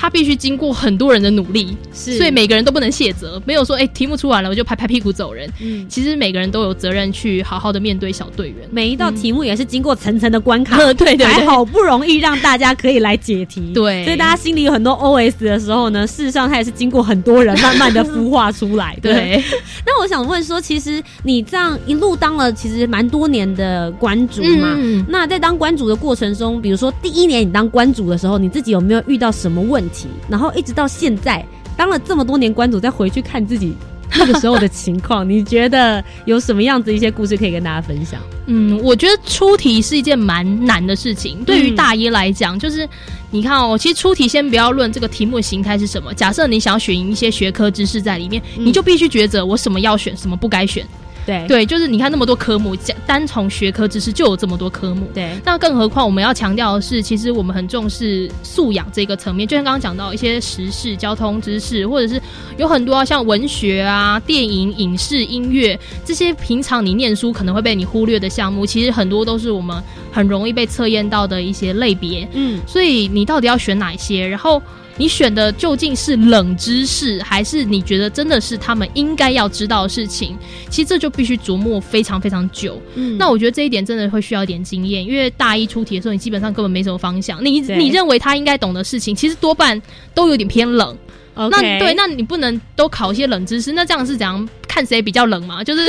[0.00, 5.46] 他必须经过很多人的努力，是，所以每个人都不能卸责，没有说哎题目出完了我就拍拍屁股走人。
[5.60, 8.56] 嗯，其实每个人都有责任去好好的面对小队员。
[8.70, 13.72] 每一道题目也是经过层层的关卡， 对对，还好不容易让大家可以来解题。
[13.74, 18.98] 对，所以大家心里有很多 OS 的时候呢，事实上它也是经过很多人慢慢的孵化出来。
[19.02, 19.44] 对，
[19.84, 24.78] 那我想问说，其实你这样一路当了其实蛮多年的关主嘛？
[25.08, 29.89] 那在当关主的过程中，比如说第一年你当关主的时候，你自己有没有遇到什么问题？
[30.28, 30.70] 然后一直。
[30.72, 31.44] 到现在
[31.76, 33.74] 当了这么多年关主，再回去看自己
[34.16, 38.20] 那个时候的 情况，你觉得有什么样子一些故事可以跟大家分享？
[38.46, 41.42] 嗯，我觉得出题是一件蛮难的事情。
[41.44, 42.88] 对于大一来讲，就是
[43.32, 50.86] 你看哦，其实出题先不要论这个题目形态是什么，假设你想要选一些学科知识在里面，你就必须抉择我什么要选，什么不该选。
[51.30, 55.06] 对对，就是你看那么多科目，讲单从学科知识就有这么多科目。
[55.14, 59.46] 对，那更何况我们要强调的是，其实我们很重视素养这个层面。
[59.46, 62.20] 就像刚刚讲到一些时事、交通知识，或者是
[62.56, 72.28] 有很多像文学啊、电影、影视、音乐这些平常你念书可能会被你忽略的项目，其实很多都是我们很容易被测验到的一些类别。
[72.32, 74.26] 嗯，所以你到底要选哪些？
[74.26, 74.62] 然后。
[74.96, 80.36] 你选的究竟是冷知识，还是你觉得真的是他们应该要知道的事情？
[80.68, 82.78] 其实这就必须琢磨非常非常久。
[82.96, 87.42] 嗯，那我觉得这一点真的会需要一点经验，因为大一出题的时候，你基本上根本没什么方向。
[87.42, 89.80] 你你认为他应该懂的事情，其实多半
[90.12, 90.94] 都有点偏冷。
[91.34, 93.72] 那对，那你不能都考一些冷知识？
[93.72, 95.62] 那这样是怎样看谁比较冷嘛？
[95.64, 95.86] 就是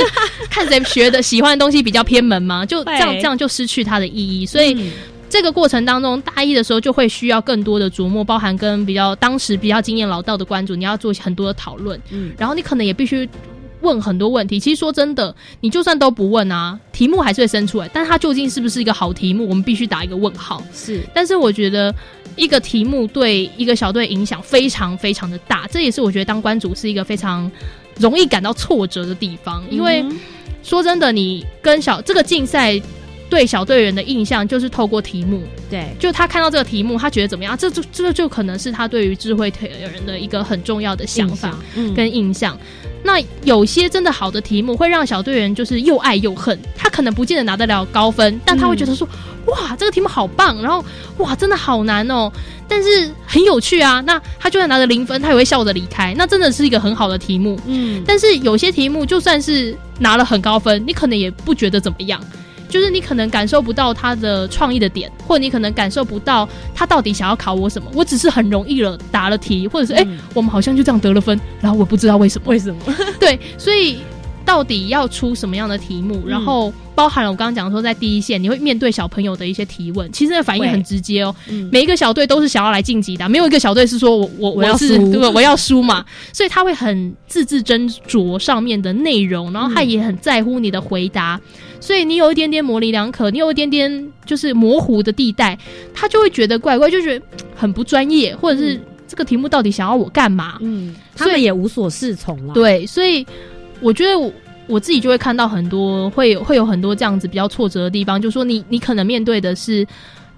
[0.50, 2.64] 看谁学的喜欢的东西比较偏门嘛？
[2.64, 4.46] 就这样这样就失去它的意义。
[4.46, 4.90] 所以。
[5.32, 11.98] 这个过程当中，大一的时候就会需要更多的琢磨，包含跟比较当时比较经验老道的关注，你要做很多的讨论。
[12.10, 13.26] 嗯，然后你可能也必须
[13.80, 14.60] 问很多问题。
[14.60, 20.62] 其实说真的，你就算都不问啊，题目还是会生出来，但它究竟是不是一个好题目，我们必须打一个问号。
[20.74, 21.94] 是，但是我觉得
[22.36, 27.50] 一个题目对一个小队影响非常非常的大，这也是我觉得当关主是一个非常
[27.98, 29.62] 容易感到挫折的地方。
[29.70, 30.04] 因为
[30.62, 32.80] 说真的，你跟小这个竞赛。
[33.32, 37.56] 对小队员的印象就是透过题目，对，就他看到这个题目，他觉得怎么样？
[37.56, 41.58] 这就这就可能是他对于智慧腿人的一个很重要的想法
[41.96, 42.54] 跟印象。
[43.02, 49.08] 那有些真的好的题目会让小队员就是又爱又恨，他可能不见得拿得了高分，但他会觉得说
[49.46, 50.84] 哇，这个题目好棒，然后
[51.16, 52.30] 哇，真的好难哦，
[52.68, 54.02] 但是很有趣啊。
[54.02, 57.58] 那他就算拿着零分，他也会笑着离开，那真的是一个很好的题目。
[57.66, 62.22] 嗯，但是有些题目就算是拿了很高分，你可能也不觉得怎么样。
[62.72, 67.86] 就是你可能感受不到他的创意的点，或者你可能感受不到他到底想要考我什么。
[67.94, 72.48] 我只是很容易了答了题，或者是哎，我们好像就这样得了分，然后我不知道为什么。
[72.48, 72.80] 为什么？
[73.20, 73.98] 对，所以
[74.44, 76.22] 到底要出什么样的题目？
[76.26, 81.34] 然后包含了我刚刚讲说，在第一线你会面对小朋友的一些提问，其实反应很直接哦。
[81.70, 86.04] 每一个小队都是想要来晋级的，没有一个小队是说我我我要输，对 我要输嘛。
[86.32, 91.40] 所以他会很字字斟酌上面的内容，然后他也很在乎你的回答。
[91.80, 95.58] 所以你有一点点模棱两可，你有一点点就是模糊的地带，
[95.92, 97.24] 他就会觉得怪怪，就觉得
[97.56, 100.58] 很不专业，或者是这个题目到底想要我干嘛？
[100.60, 102.54] 嗯，他们也无所适从了。
[102.54, 103.26] 对，所以
[103.82, 104.32] 我觉得我
[104.66, 109.86] 我自己就会看到很多会会有很多这样子比较挫折的地方，就说你你可能面对的是。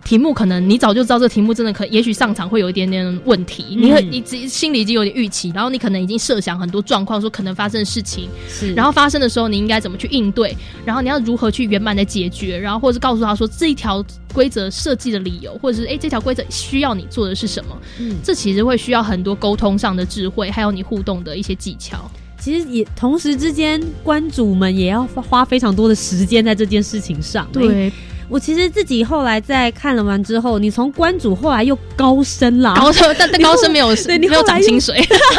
[0.04, 22.10] 题目可能你早就知道这个题目真的可，也许上场会有一点点问题，你很你自己心里已经有点预期，然后你可能已经设想很多状况，说可能发生的事情，是，然后发生的时候你应该怎么去应对，然后你要如何去圆满的解决，然后或者是告诉他说这一条规则设计的理由，或者是哎这条规则需要你做的是什么，嗯，这其实会需要很多沟通上的智慧，还有你互动的一些技巧。
[22.44, 27.90] 其实也同时之间，关主们也要花非常多的时间在这件事情上，对。
[28.26, 33.88] 我其实自己后来在看了完之后，你从关主后来又高升了，高升但但高升没有
[34.18, 34.98] 没有涨薪水，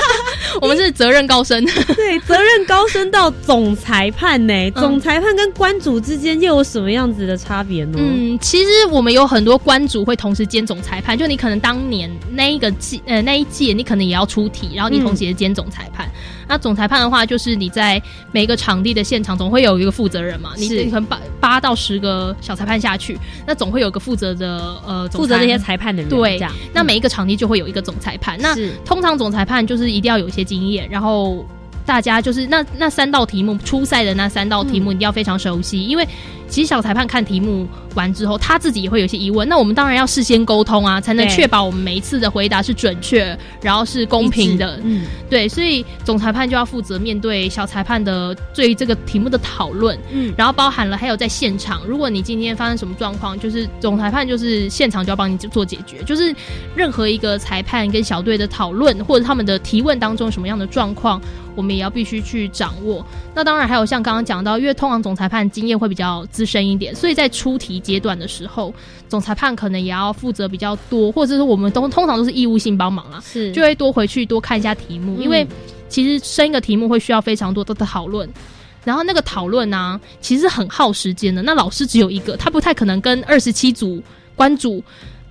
[0.62, 1.64] 我们是责任高升，
[1.96, 7.98] 对，责任高升到总裁判呢，总裁判跟关主之间又有什么样子的差别呢？
[8.00, 16.10] 嗯，其实我们有很多关主会同时兼总裁判，就你可能当年那一个季呃那一届你可能也要出题，然后你同时也兼总裁判。
[16.48, 26.10] 那总裁判的话，就是你在每一个场地的现场总会有一个负责人嘛，你可能八八到十个小裁判下去，那总会有个负责的呃负责这些裁判的人。
[26.10, 26.40] 对，
[26.74, 28.38] 那每一个场地就会有一个总裁判。
[28.40, 31.46] 那通常总裁判就是一定要有一些经验，然后。
[31.88, 35.84] 大家就是那那三道题目，初赛的那三道题目，一定要非常熟悉。
[35.84, 36.04] 因为
[36.48, 39.48] 其实小裁判看题目完之后，他自己也会有些疑问。
[39.48, 44.80] 那我们当然要事先沟通啊，才能确保我们每一次的回答是准确，然后是公平的。
[44.84, 49.98] 嗯，对，所以总裁判就要负责面对小裁判的对这个题目的讨论。
[50.12, 56.04] 嗯，然后包含了还有在现场，如果你今天发生什么状况，就是总裁判就是现场就要帮你做解决。
[56.04, 56.34] 就是
[56.76, 61.22] 任何一个裁判跟小队的讨论，或者他们的提问当中什么样的状况。
[61.56, 63.06] 我们也要必须去掌握。
[63.34, 68.74] 那当然还有像刚刚讲到，因为通常总裁判经验会比较资深一点，所以在出题阶段的时候，
[69.08, 75.48] 总裁判可能也要负责比较多，或者是我们都通常都是义务性帮忙啦，是就会多回去多看一下题目，因为
[75.88, 78.30] 其实生一个题目会需要非常多的讨论，
[78.84, 81.42] 然后那个讨论呢，其实很耗时间的。
[81.44, 84.04] 那老师只有一个，他不太可能跟二十七组
[84.36, 84.84] 关主。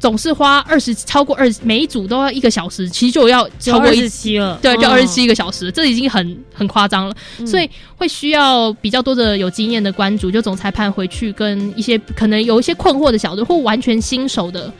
[0.04, 7.16] 总是花二十超过二十每一组都要一个小时，其实就要超过二十七了，对，就二十七个小时，这已经很很夸张了。
[7.46, 14.70] 所以会需要比较多的有经验的关主，就总裁判回去跟一些可能有一些困惑的小队或完全新手的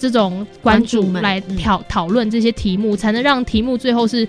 [0.00, 4.26] 这种关主来讨讨论这些题目，才能让题目最后是。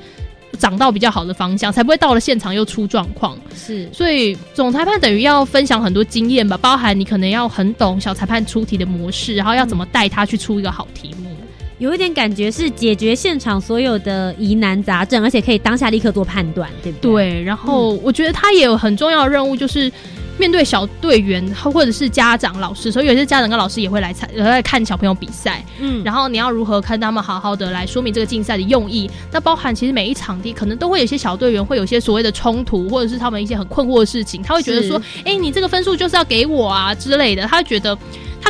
[0.58, 3.38] 找到比较好的方向，才不会到了现场又出状况。
[3.56, 11.30] 是，所以总裁判等于要分享很多经验吧，包含你可能要很懂小裁判出题的模式，然后要怎么带他去出一个好题目。
[11.80, 17.32] 有一点感觉是解决现场所有的疑难杂症，而且可以当下立刻做判断，对不对？
[17.32, 17.44] 对。
[17.44, 19.92] 然后我觉得他也有很重要的任务，就是。
[20.38, 25.64] 面对小队员或者是家长、老师，所以有些家长跟老师也会来参来看小朋友比赛。
[25.80, 29.10] 嗯，然后你要如何看他们好好的来说明这个竞赛的用意？
[29.32, 37.98] 那包含其实每一场地可能都会有一些小队员会有些所谓的冲突，或者是他们一些很困惑的事情，他会觉得说：“哎，你这个分数就是要给我啊之类的。”他觉得。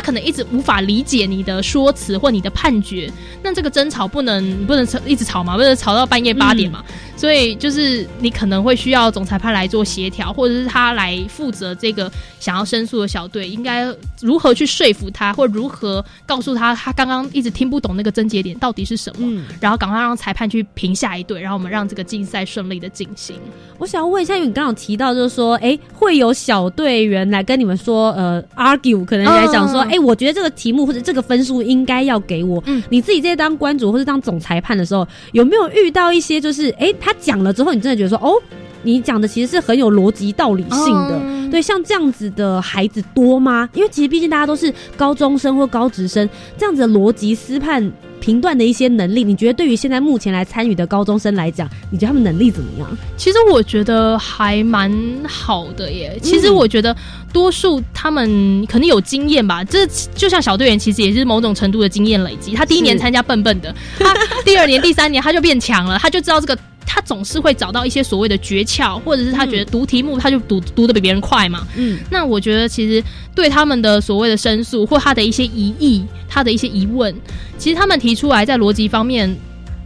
[0.04, 3.10] 他可能一直无法理解你的说辞或你的判决，
[3.42, 6.84] 那这个争吵不能不能吵一直吵嘛，不能吵到半夜八点嘛。
[7.16, 13.86] 所以就是你可能会需要总裁判来做协调，或者是他来负责这个想要申诉的小队，应该
[14.20, 23.36] 如何去说服他，或如何告诉他他刚刚一直听不懂那个症结点到底是什么，然后赶快让裁判去评下一队，然后我们让这个竞赛顺利的进行。
[23.78, 29.80] 我想要问一下，因为你刚刚提到就是说，哎，会有小队员来跟你们说，呃，argue，可能来讲说。
[29.84, 32.62] 哎，我觉得这个题目或者这个分数应该要给我。
[32.66, 38.34] 嗯，你自己在当关主或者当总裁判的时候，有没有遇到一些就是，哎，他讲了之后，你真的觉得说，哦，
[38.82, 41.50] 你讲的其实是很有逻辑、道理性的。
[41.50, 43.68] 对，像这样子的孩子多吗？
[43.74, 46.28] 因为其实毕竟大家都是高中生或高职生，
[46.58, 47.92] 这样子的逻辑思判。
[48.24, 52.88] 评断的一些能力，你觉得对于现在目前来参与的高中生来讲，你觉得他们能力怎么样？
[53.18, 54.90] 其实我觉得还蛮
[55.28, 56.18] 好的耶。
[56.22, 56.96] 其实我觉得
[57.34, 62.54] 多数他们可能有经验吧，这就像小队员，其实也是某种程度的经验累积。
[62.54, 66.58] 他第一年参加笨笨的，他第二年、第三年他就变强了，他就知道这个。
[66.86, 71.66] 他总是会找到一些所谓的诀窍，或者是他觉得读题目他就读读的比别人快嘛。
[71.76, 73.02] 嗯，那我觉得其实
[73.34, 77.14] 对他们的所谓的申诉或他的一些疑义，他的一些疑问，
[77.58, 79.34] 其实他们提出来在逻辑方面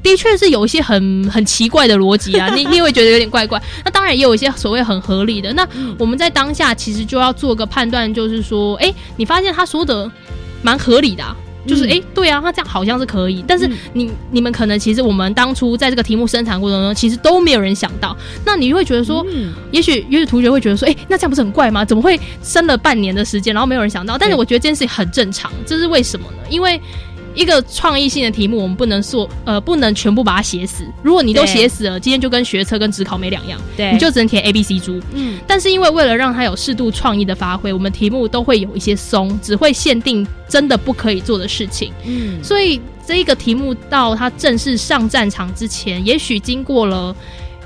[0.03, 3.61] 的确是有一些很 很奇怪的逻辑啊，你你会觉得有点怪怪。
[3.85, 5.53] 那当然也有一些所谓很合理的。
[5.55, 5.67] 那
[5.99, 10.11] 我们在当下其实就要做个判断，就是说，哎，你发现他说的
[10.63, 11.25] 蛮合理的。
[11.69, 18.17] 就是哎，对啊，他这样好像是可以，但是你你们可能其实我们当初在这个题目生产过程中，其实都没有人想到。
[18.45, 19.25] 那你会觉得说，
[19.71, 21.85] 也许也许同学会觉得说，哎，那这样不是很怪吗？
[21.85, 24.17] 怎么会生了半年的时间，然后没有人想到？
[24.17, 26.39] 但是我觉得这件事情很正常，这是为什么呢？
[26.49, 26.81] 因为
[27.35, 30.85] 一个创意性的题目，我们不能说呃不能全部把它写死。
[31.03, 35.01] 如果你都对写死了，今天就跟学车跟职考没两样，对你就只能填 A、B、C 猪。
[35.13, 41.93] 嗯但是因为为了让它有适度创意的发挥，我们题目都会有一些松，只会限定真的不可以做的事情。
[42.05, 47.15] 嗯，所以这一个题目到它正式上战场之前，也许经过了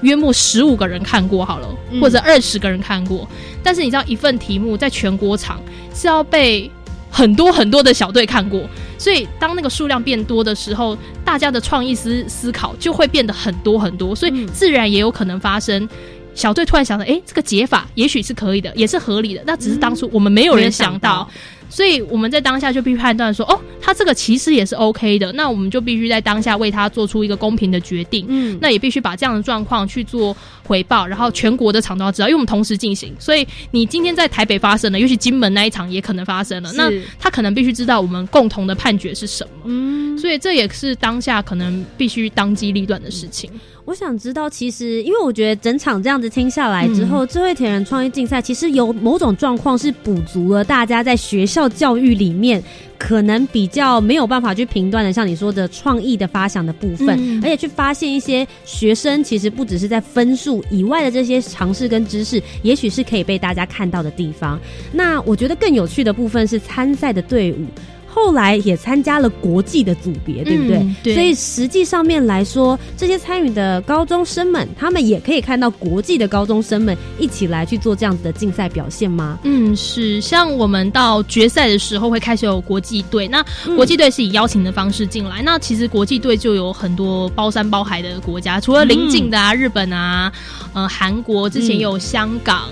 [0.03, 3.27] 约莫十五个人看过好了，嗯或者二十个人看过。
[3.63, 5.61] 但是你知道，一份题目在全国场
[5.95, 6.71] 是要被
[7.13, 8.67] 很多很多的小队看过，
[8.99, 15.87] 所以当那个数量变多的时候，大家的创意思思考就会变得很多很多，所以嗯自然也有可能发生。
[16.35, 21.29] 小队突然想到，诶，这个解法也许是可以的，也是合理的，那只是当初我们没有人想到，
[21.73, 28.27] 所以我们在当下就必须判断说，哦，他这个其实也是 OK 的，那我们就必须在当下为他做出一个公平的决定。
[28.29, 28.59] 嗯。
[28.61, 43.51] 那也必须把这样的状况去做回报，然后全国的场都要知道，因为我们同时进行，所以你今天在台北发生了，尤其金门那一场也可能发生了，那他可能必须知道我们共同的判决是什么，嗯，所以这也是当下可能必须当机立断的事情。
[43.85, 52.63] 我想知道，其实因为我觉得整场这样子听下来之后，智慧铁人创意竞赛其实有某种状况是补足了大家在学校教育里面
[52.97, 64.61] 可能比较没有办法去评断的，像你说的创意的发想的部分，嗯而且去发现一些学生其实不只是在分数以外的这些尝试跟知识，也许是可以被大家看到的地方。
[64.93, 67.67] 那我觉得更有趣的部分是参赛的队伍。
[68.15, 70.77] 后来也参加了国际的组别，对不对？
[70.77, 79.39] 嗯对所以实际上面来说，这些参与的高中生们，他们也可以看到国际的高中生们一起来去做这样子的竞赛表现吗？
[79.45, 83.43] 嗯，是像我们到决赛的时候会开始有国际队，那
[83.75, 85.41] 国际队是以邀请的方式进来。
[85.43, 90.31] 那其实国际队就有很多包山包海的国家，除了邻近的啊，日本啊，
[90.75, 92.69] 呃，韩国，之前也有香港、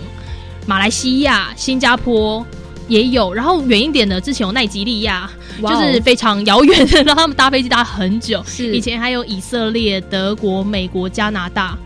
[0.67, 2.45] 马来西亚、新加坡。
[2.91, 5.31] 也有，然后远一点的，之前有奈及利亚，
[5.63, 8.45] 就是非常遥远的， 让他们搭飞机搭很久。
[8.47, 11.79] 是以前还有以色列、德国、美国、加拿大，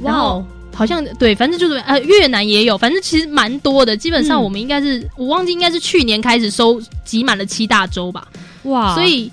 [0.00, 0.44] 然后
[0.74, 3.96] 好像对，反正就是呃越南也有，反正其实蛮多的。
[3.96, 8.28] 基本上嗯我们应该是、我忘记应该是去年开始收集满了七大洲吧，
[8.64, 9.32] 哇所以。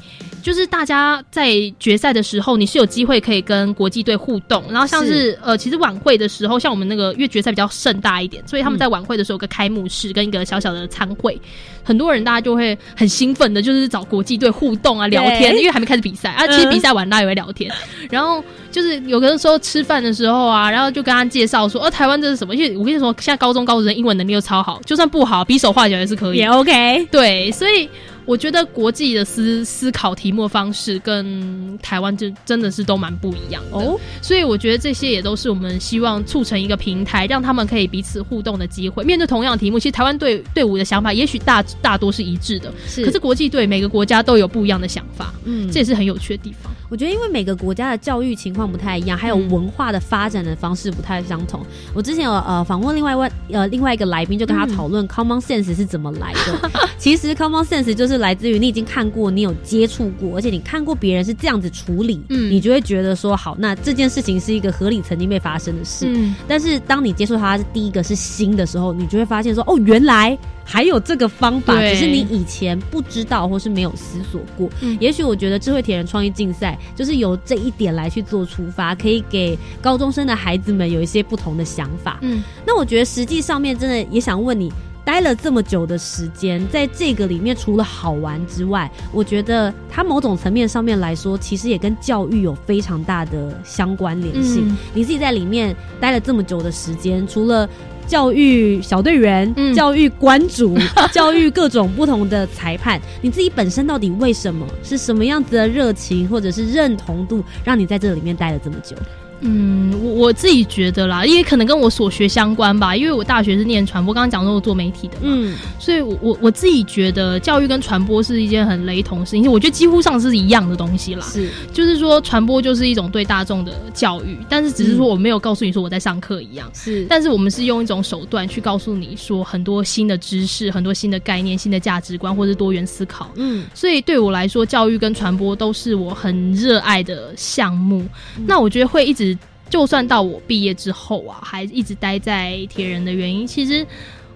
[0.50, 11.40] 就是大家在决赛的时候，你是有机会可以跟国际队互动，然后像是呃，其实晚会的时候，像我们那个因为决赛比较盛大一点，所以他们在晚会的时候有个开幕式跟一个小小的餐会，
[11.84, 17.72] 很多人大家就会很兴奋的，就是找国际队互动啊、聊天，因为还没开始比赛啊，其实比赛完大家也会聊天，
[18.10, 22.56] 然后就是有的时候吃饭的时候啊，然后就跟他介绍说，哦、台湾这是什么？
[22.56, 26.50] 因为我跟你说，现在高中高中生英文能力又超好，就算不好，比手画脚也是可以也。
[26.50, 27.06] OK。
[27.12, 27.88] 对，所以
[28.30, 33.78] 我觉得国际的思思考题目方式跟台湾就真的是都蛮不一样的。
[33.80, 39.04] 哦所以我觉得这些也都是我们希望促成一个平台，让他们可以彼此互动的机会。
[39.04, 46.72] 面对同样的题目，其实台湾队队伍的想法也许大大多是一致的，是可是国际队每个国家都有不一样的想法，嗯这也是很有趣的地方。
[46.90, 51.64] 我觉得因为每个国家的教育情况不太一样，还有嗯文化的发展的方式不太相同。
[51.94, 56.70] 我之前有呃访问另外一位呃另外一个来宾，就跟他讨论 common sense 是怎么来的。
[56.98, 66.06] 其实 common sense 就是来自于你已经看过，你有接触过，而且你看过别人是这样子处理，嗯你就会觉得说好，那这件事情是一个合理曾经被发生的事。
[66.10, 70.38] 嗯，但是当你接触它是第一个是新的时候，你就会发现说，哦，原来
[70.72, 74.70] 还有这个方法，只是你以前不知道或是没有思索过。
[74.82, 82.20] 嗯也许我觉得智慧铁人创意竞赛就是由这一点来去做出发，可以给高中生的孩子们有一些不同的想法。
[82.22, 84.72] 嗯，那我觉得实际上面真的也想问你。
[85.06, 94.70] 待了这么久的时间，在这个里面除了好玩之外，我觉得它某种层面上面来说，其实也跟教育有非常大的相关联性。
[94.70, 97.68] 嗯你自己在里面待了这么久的时间，除了
[98.10, 99.74] 教育小队员、嗯。
[99.74, 100.76] 教育馆主、
[101.14, 104.66] 教育各种不同的裁判，你自己本身到底为什么？
[104.84, 108.96] 是什么样子的热情或者是认同度，让你在这里面待了这么久？
[109.42, 121.26] 嗯，我我自己觉得啦，因为可能跟我所学相关吧，因为我大学是念传播，刚刚讲说我做媒体的嘛，嗯，所以我我我自己觉得教育跟传播是一件很雷同的事情，我觉得几乎上是一样的东西啦。
[121.26, 121.50] 是。
[121.74, 133.32] 就是说传播就是一种对大众的教育，但是只是说我没有告诉你说我在上课一样，是，但是我们是用一种手段去告诉你说很多新的知识、很多新的概念、新的价值观或是多元思考。
[133.36, 133.66] 嗯。
[133.74, 138.04] 所以对我来说，教育跟传播都是我很热爱的项目。
[138.38, 138.46] 嗯。
[138.48, 139.29] 那我觉得会一直，
[139.70, 143.86] 就算到我毕业之后啊，还一直待在铁人的原因，其实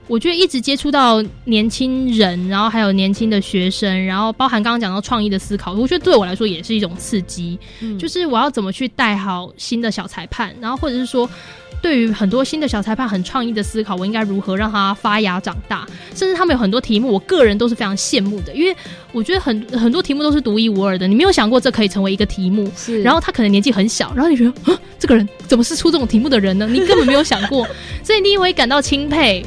[0.08, 7.58] 我觉得一直接触到年轻人，然后还有年轻的学生，然后包含刚刚讲到创意的思考，我觉得对我来说也是一种刺激。
[7.82, 11.30] 嗯就是我要怎么去带好新的小裁判，然后或者是说。
[11.84, 15.86] 对于很多新的小裁判很创意的思考，我应该如何让他发芽长大？
[16.16, 18.74] 甚至他们有很多题目，我个人都是非常羡慕的，因为
[19.12, 22.72] 我觉得很很多题目都是独一无二的，你没有想过这可以成为一个题目。
[22.78, 26.66] 是然后他可能年纪很小，然后你觉得啊，这个人怎么是出这种题目的人呢？
[26.66, 27.68] 你根本没有想过，
[28.02, 29.46] 所以你也会感到钦佩。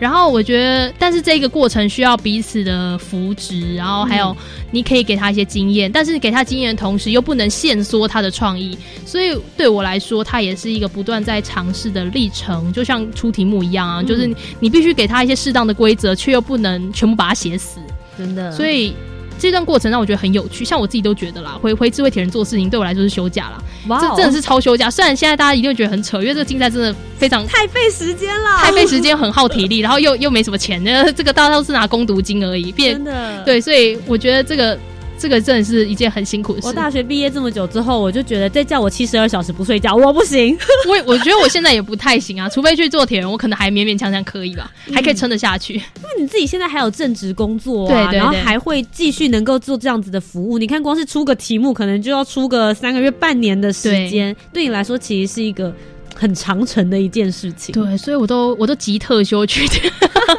[0.00, 4.36] 然后我觉得，但是这个过程需要彼此的扶持，然后还有
[4.70, 8.76] 你可以给他一些经验，但是给他经验的同时又不能限缩他的创意，
[9.06, 17.78] 所以对我来说，他也是一个不断在尝试的历程，就像出题目一样啊，就是你你必须给他一些适当的规则，却又不能全部把它写死，
[18.18, 18.50] 真的。
[18.52, 18.94] 所以。
[19.38, 24.14] 这段过程让我觉得很有趣，像我自己都觉得啦，回回智慧铁人做事情对我来说是休假啦，哇哦。
[24.16, 24.90] 这真的是超休假。
[24.90, 33.42] 虽然现在大家一定会觉得很扯，因为这个竞赛真的非常太费时间了，太费时间，很耗体力，然后又又没什么钱，呃这个大家都是拿攻读金而已，变真的。
[33.44, 34.78] 对，所以我觉得这个
[35.24, 36.66] 这个真的是一件很辛苦的事。
[36.66, 40.54] 我大学毕业这么久之后，我就觉得再叫我七十二小时不睡觉，我不行。
[40.86, 45.72] 我我觉得我现在也不太行啊，除非去做铁人，我可能还勉勉强强可以吧，还可以撑得下去。
[45.76, 50.58] 因为你自己现在还有正职工作啊，然后还会继续能够做这样子的服务。
[50.58, 55.74] 你看，光是出个题目，可能就要出个三个月、半年的时间，对你来说其实是一个
[56.14, 57.72] 很长程的一件事情。
[57.72, 59.74] 对，所以我都我都急特休去的。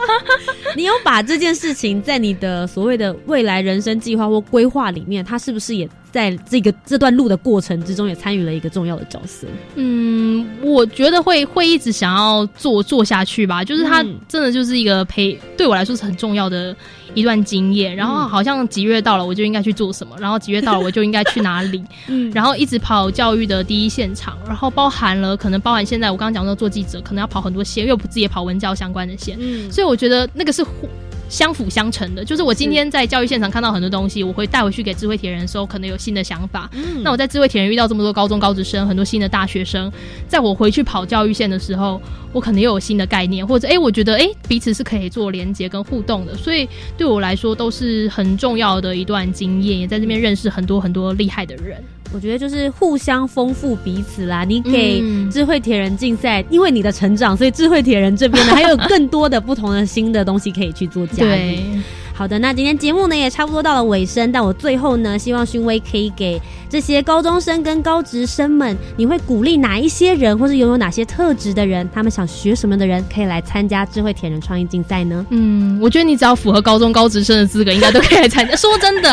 [0.75, 9.45] 你有把这件事情在你的所谓的未来人生计划或规划里面，它是不是也在这个这段路的过程之中也参与了一个重要的角色？
[9.75, 16.73] 嗯，我觉得会会一直想要做做下去吧，就是它嗯真的就是一个陪，对我来说是很重要的
[17.15, 17.93] 一段经验。
[17.93, 30.87] 然后好像几月到了，我就应该去做什么，然后几月到了，我就应该去哪里， 嗯然后一直跑教育的第一现场，然后包含了可能包含现在我刚刚讲到做记者，可能要跑很多线，因为我自己也跑文教相关的线，嗯所以我觉得那个是互
[31.29, 32.23] 相辅相成的。
[32.23, 36.69] 就是我今天在教育现场看到很多东西，我会带回去给智慧铁人的时候，可能有新的想法。
[36.73, 39.91] 嗯那我在智慧铁人遇到这么多高中高职生，很多新的大学生，
[40.27, 42.01] 在我回去跑教育线的时候，
[42.31, 46.67] 我可能又有新的概念，或者诶，我觉得诶，彼此是可以做连接跟互动的，所以
[46.97, 51.83] 对我来说都是很重要的一段经验，也在这边认识很多很多厉害的人。
[52.13, 54.43] 我觉得就是互相丰富彼此啦。
[54.43, 61.29] 你给嗯智慧铁人竞赛，因为你的成长，所以智慧铁人这边呢还有更多的不同的新的东西可以去做加入。
[61.29, 61.65] 对，
[62.13, 75.25] 好的，那今天节目呢也差不多到了尾声，但我最后呢，希望勋威可以给这些高中生跟高职生们，你会鼓励哪一些人，或是拥有哪些特质的人，他们想学什么的人，可以来参加智慧铁人创意竞赛呢？
[75.31, 78.55] 嗯，我觉得你只要符合高中高职生的资格，应该都可以来参加。
[78.55, 79.09] 说真的，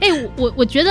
[0.00, 0.90] 哎、我我我觉得。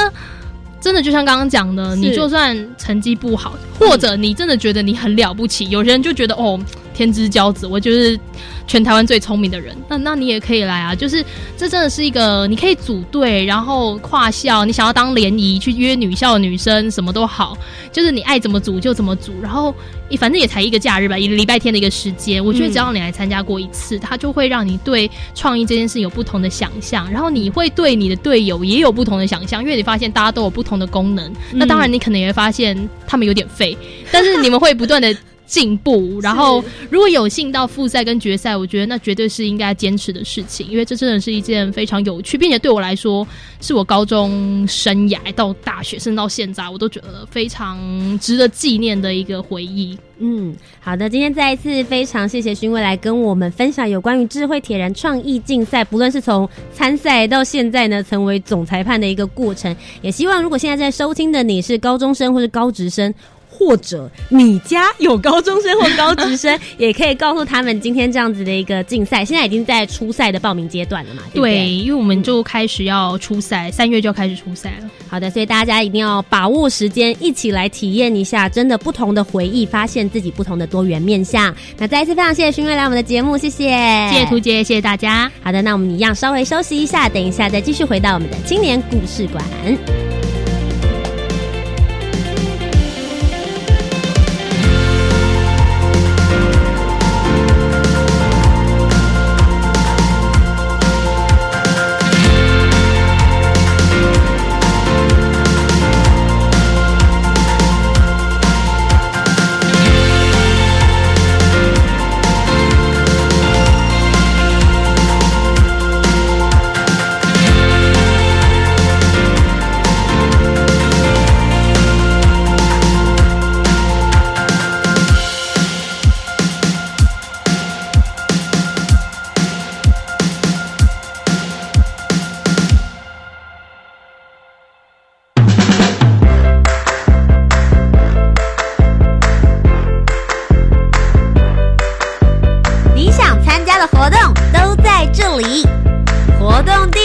[0.82, 6.60] 真的就像刚刚讲的，你就算成绩不好，或者你真的觉得你很了不起，有些人就觉得哦
[7.00, 8.20] 天之骄子，我就是
[8.68, 10.94] 全台湾最聪明的人，那那你也可以来啊。
[10.94, 11.24] 就是
[11.56, 17.58] 这真的是一个你可以组队，然后跨校，你想要当联谊去约女校的女生什么都好，
[17.90, 19.74] 就是你爱怎么组就怎么组，然后
[20.18, 33.78] 反正也才一个假日吧，一个礼拜天的一个时间，我觉得只要你来参加过一次，它就会让你对创意这件事有不同的想象，然后你会对你的队友也有不同的想象，因为你发现大家都有不同的功能，那当然你可能也会发现他们有点废，
[34.12, 35.16] 但是你们会不断的。
[35.50, 43.28] 进步，然后如果有幸到复赛跟决赛，我觉得那绝对是应该坚持的事情，因为这真的是一件非常有趣，并且对我来说，
[43.60, 47.80] 是我高中生涯到大学甚至到现在，我都觉得非常
[48.20, 49.98] 值得纪念的一个回忆。
[50.20, 63.12] 嗯，好的，今天再一次非常谢谢勋威来跟我们分享有关于智慧铁人创意竞赛，不论是从参赛到现在呢，成为总裁判的一个过程，也希望如果现在在收听的你是高中生或是高职生。
[63.60, 71.24] 或者你家有高中生或高职生，也可以告诉他们今天这样子的一个竞赛，现在已经在初赛的报名阶段了嘛？
[71.34, 71.52] 对对？
[71.52, 74.90] 对，因为我们就开始要初赛，三月就要开始初赛了。
[75.10, 81.54] 好的，所以大家一定要把握时间，一起来体验一下真的不同的回忆，发现自己不同的多元面相。
[81.78, 83.68] 那再一次非常谢谢勋瑞来我们的节目，谢谢，
[84.10, 85.30] 谢谢图杰，谢谢大家。
[85.44, 89.44] 好的，那我们一样稍微休息一下，等一下再继续回到我们的青年故事馆。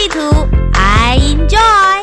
[0.07, 0.19] 图
[0.73, 1.95] ，I enjoy。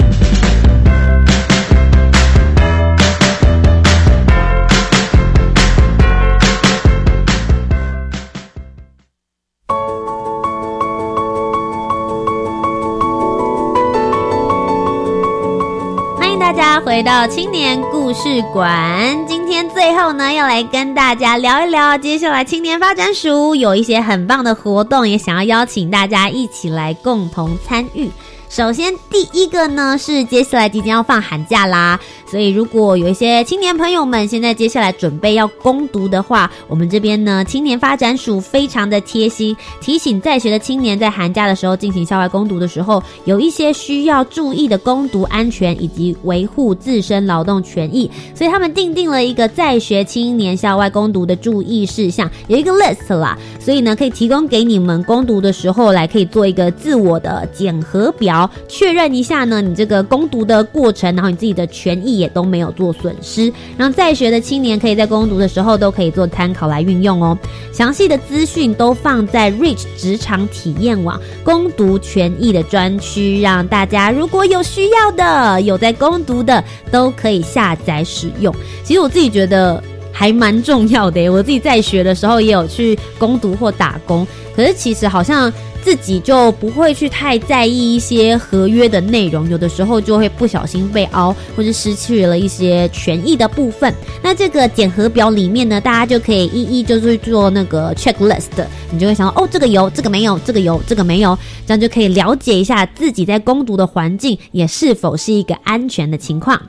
[16.17, 17.81] 欢迎大家回到青年
[18.13, 19.27] 故事馆。
[19.27, 28.11] 今天最后呢，要来跟大家聊一聊，接下来青年发展署有一些很棒的活动，也想要邀请大家一起来共同参与。
[28.53, 31.99] 首先，第一个呢是接下来即将要放寒假啦，
[32.31, 58.42] 所以如果有一些青年朋友们现在接下来准备要攻读的话，我们这边呢青年发展署非常的贴心，提醒在学的青年在寒假的时候进行校外攻读的时候，有一些需要注意的攻读安全以及维护自身劳动权益，所以他们定定了一个在学青年校外攻读的注意事项，有一个 list 啦，所以呢可以提供给你们攻读的时候来可以做一个自我的检核表。
[58.69, 67.37] 确认一下呢，你这个攻读的过程，然后你自己的权益也都没有做损失，然后在学的青年可以在攻读的时候都可以做参考来运用哦。
[67.73, 78.55] 详细的资讯都放在 Reach 职场体验网攻读权益的专区，让大家如果有需要的、有在攻读的，都可以下载使用。
[78.85, 79.83] 其实我自己觉得
[80.13, 85.53] 还蛮重要的，我自己在学的时候也有去攻读或打工，可是其实好像。
[85.83, 93.93] 自己就不会去太在意一些合约的内容，有的时候就会不小心被凹，或者失去了一些权益的部分。
[94.23, 106.61] 那这个检核表里面呢，大家就可以一一就是做那个 checklist，你就会想到哦，这个有，这个没有，这个有，这个没有，这样就可以了解一下自己在攻读的环境也是否是一个安全的情况。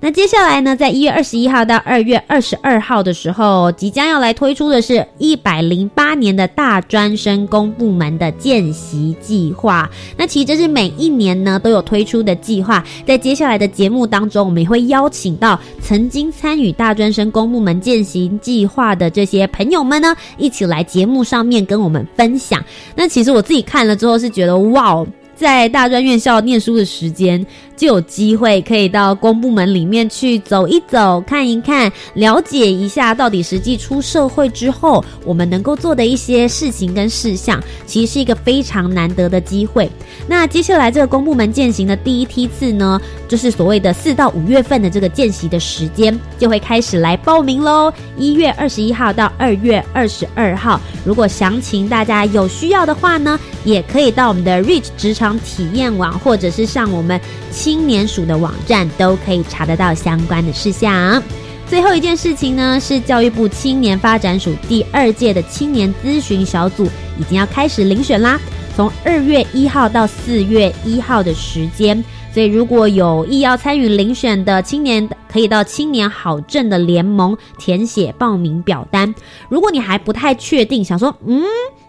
[0.00, 9.90] 那接下来呢，在一月二十一号到二月二十二号的时候，即将要来推出的是一百零八年的大专生公部门的见习计划。
[10.16, 12.84] 那其实这是每一年呢都有推出的计划。
[13.06, 22.62] 在接下来的节目当中，我们也会邀请到曾经参与大专生公部门见习计划的这些朋友们呢，一起来节目上面跟我们分享。
[22.94, 25.04] 那其实我自己看了之后是觉得，哇！
[25.36, 27.44] 在大专院校念书的时间，
[27.76, 39.90] 就有机会可以到公部门里面去走一走、看一看，了解一下到底实际出社会之后，我们能够做的一些事情跟事项，其实是一个非常难得的机会。
[40.26, 47.92] 那接下来这个公部门践行的第一梯次呢，就是所谓的四到五月份的这个见习的时间，就会开始来报名喽。
[48.16, 55.25] 一月二十一号到二月二十二号，如果详情大家有需要的话呢，也可以到我们的 Reach 职场。
[55.40, 57.18] 体验网，或者是上我们
[57.50, 61.22] 青年署的网站，都可以查得到相关的事项。
[61.66, 66.84] 最后一件事情呢，是教育部青年发展署第二届的青年咨询小组
[67.18, 68.38] 已经要开始遴选啦。
[68.76, 79.12] 从二月一号到四月一号的时间，所以如果有意要参与遴选的青年，可以到青年好证的联盟填写报名表单。
[79.48, 81.42] 如果你还不太确定，想说嗯，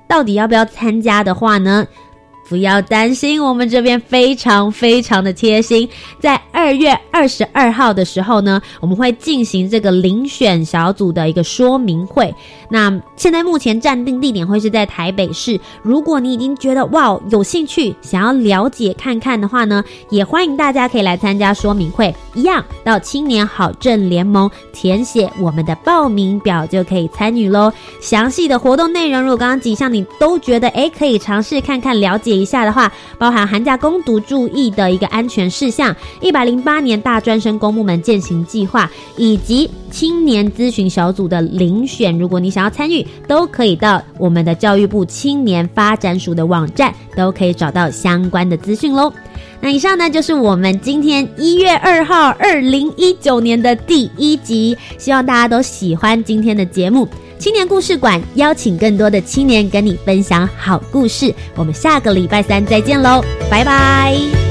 [0.07, 1.85] 到底要不要参加的话呢？
[2.49, 5.87] 不要担心，我们这边非常非常的贴心。
[6.19, 12.33] 在二月二十二号的时候呢，我们会进行这个遴选小组的一个说明会。
[12.69, 15.59] 那现在目前暂定地点会是在台北市。
[15.81, 22.15] 如果你已经觉得哇有兴趣，想要了解看看的话呢，也欢迎大家可以来参加说明会。
[22.33, 27.71] 一样到青年好证联盟填写我们的报名表就可以参与喽。
[27.99, 32.36] 详细的活动内容，如果刚刚几项你都觉得诶可以尝试看看了解。
[32.37, 42.17] 以下的话，包含寒假攻读注意的一个安全事项，一百零八年大专生公部门践行计划，以及青年咨询小组的遴选。
[42.17, 49.11] 如果你想要参与，都可以到我们的教育部青年发展署的网站，都可以找到相关的资讯喽。
[49.59, 57.07] 那以上呢，就是我们今天一月二号二零一九年的第一集，希望大家都喜欢今天的节目。
[57.39, 64.46] 青年故事馆邀请更多的青年跟你分享好故事，我们下个礼拜三再见喽，拜拜。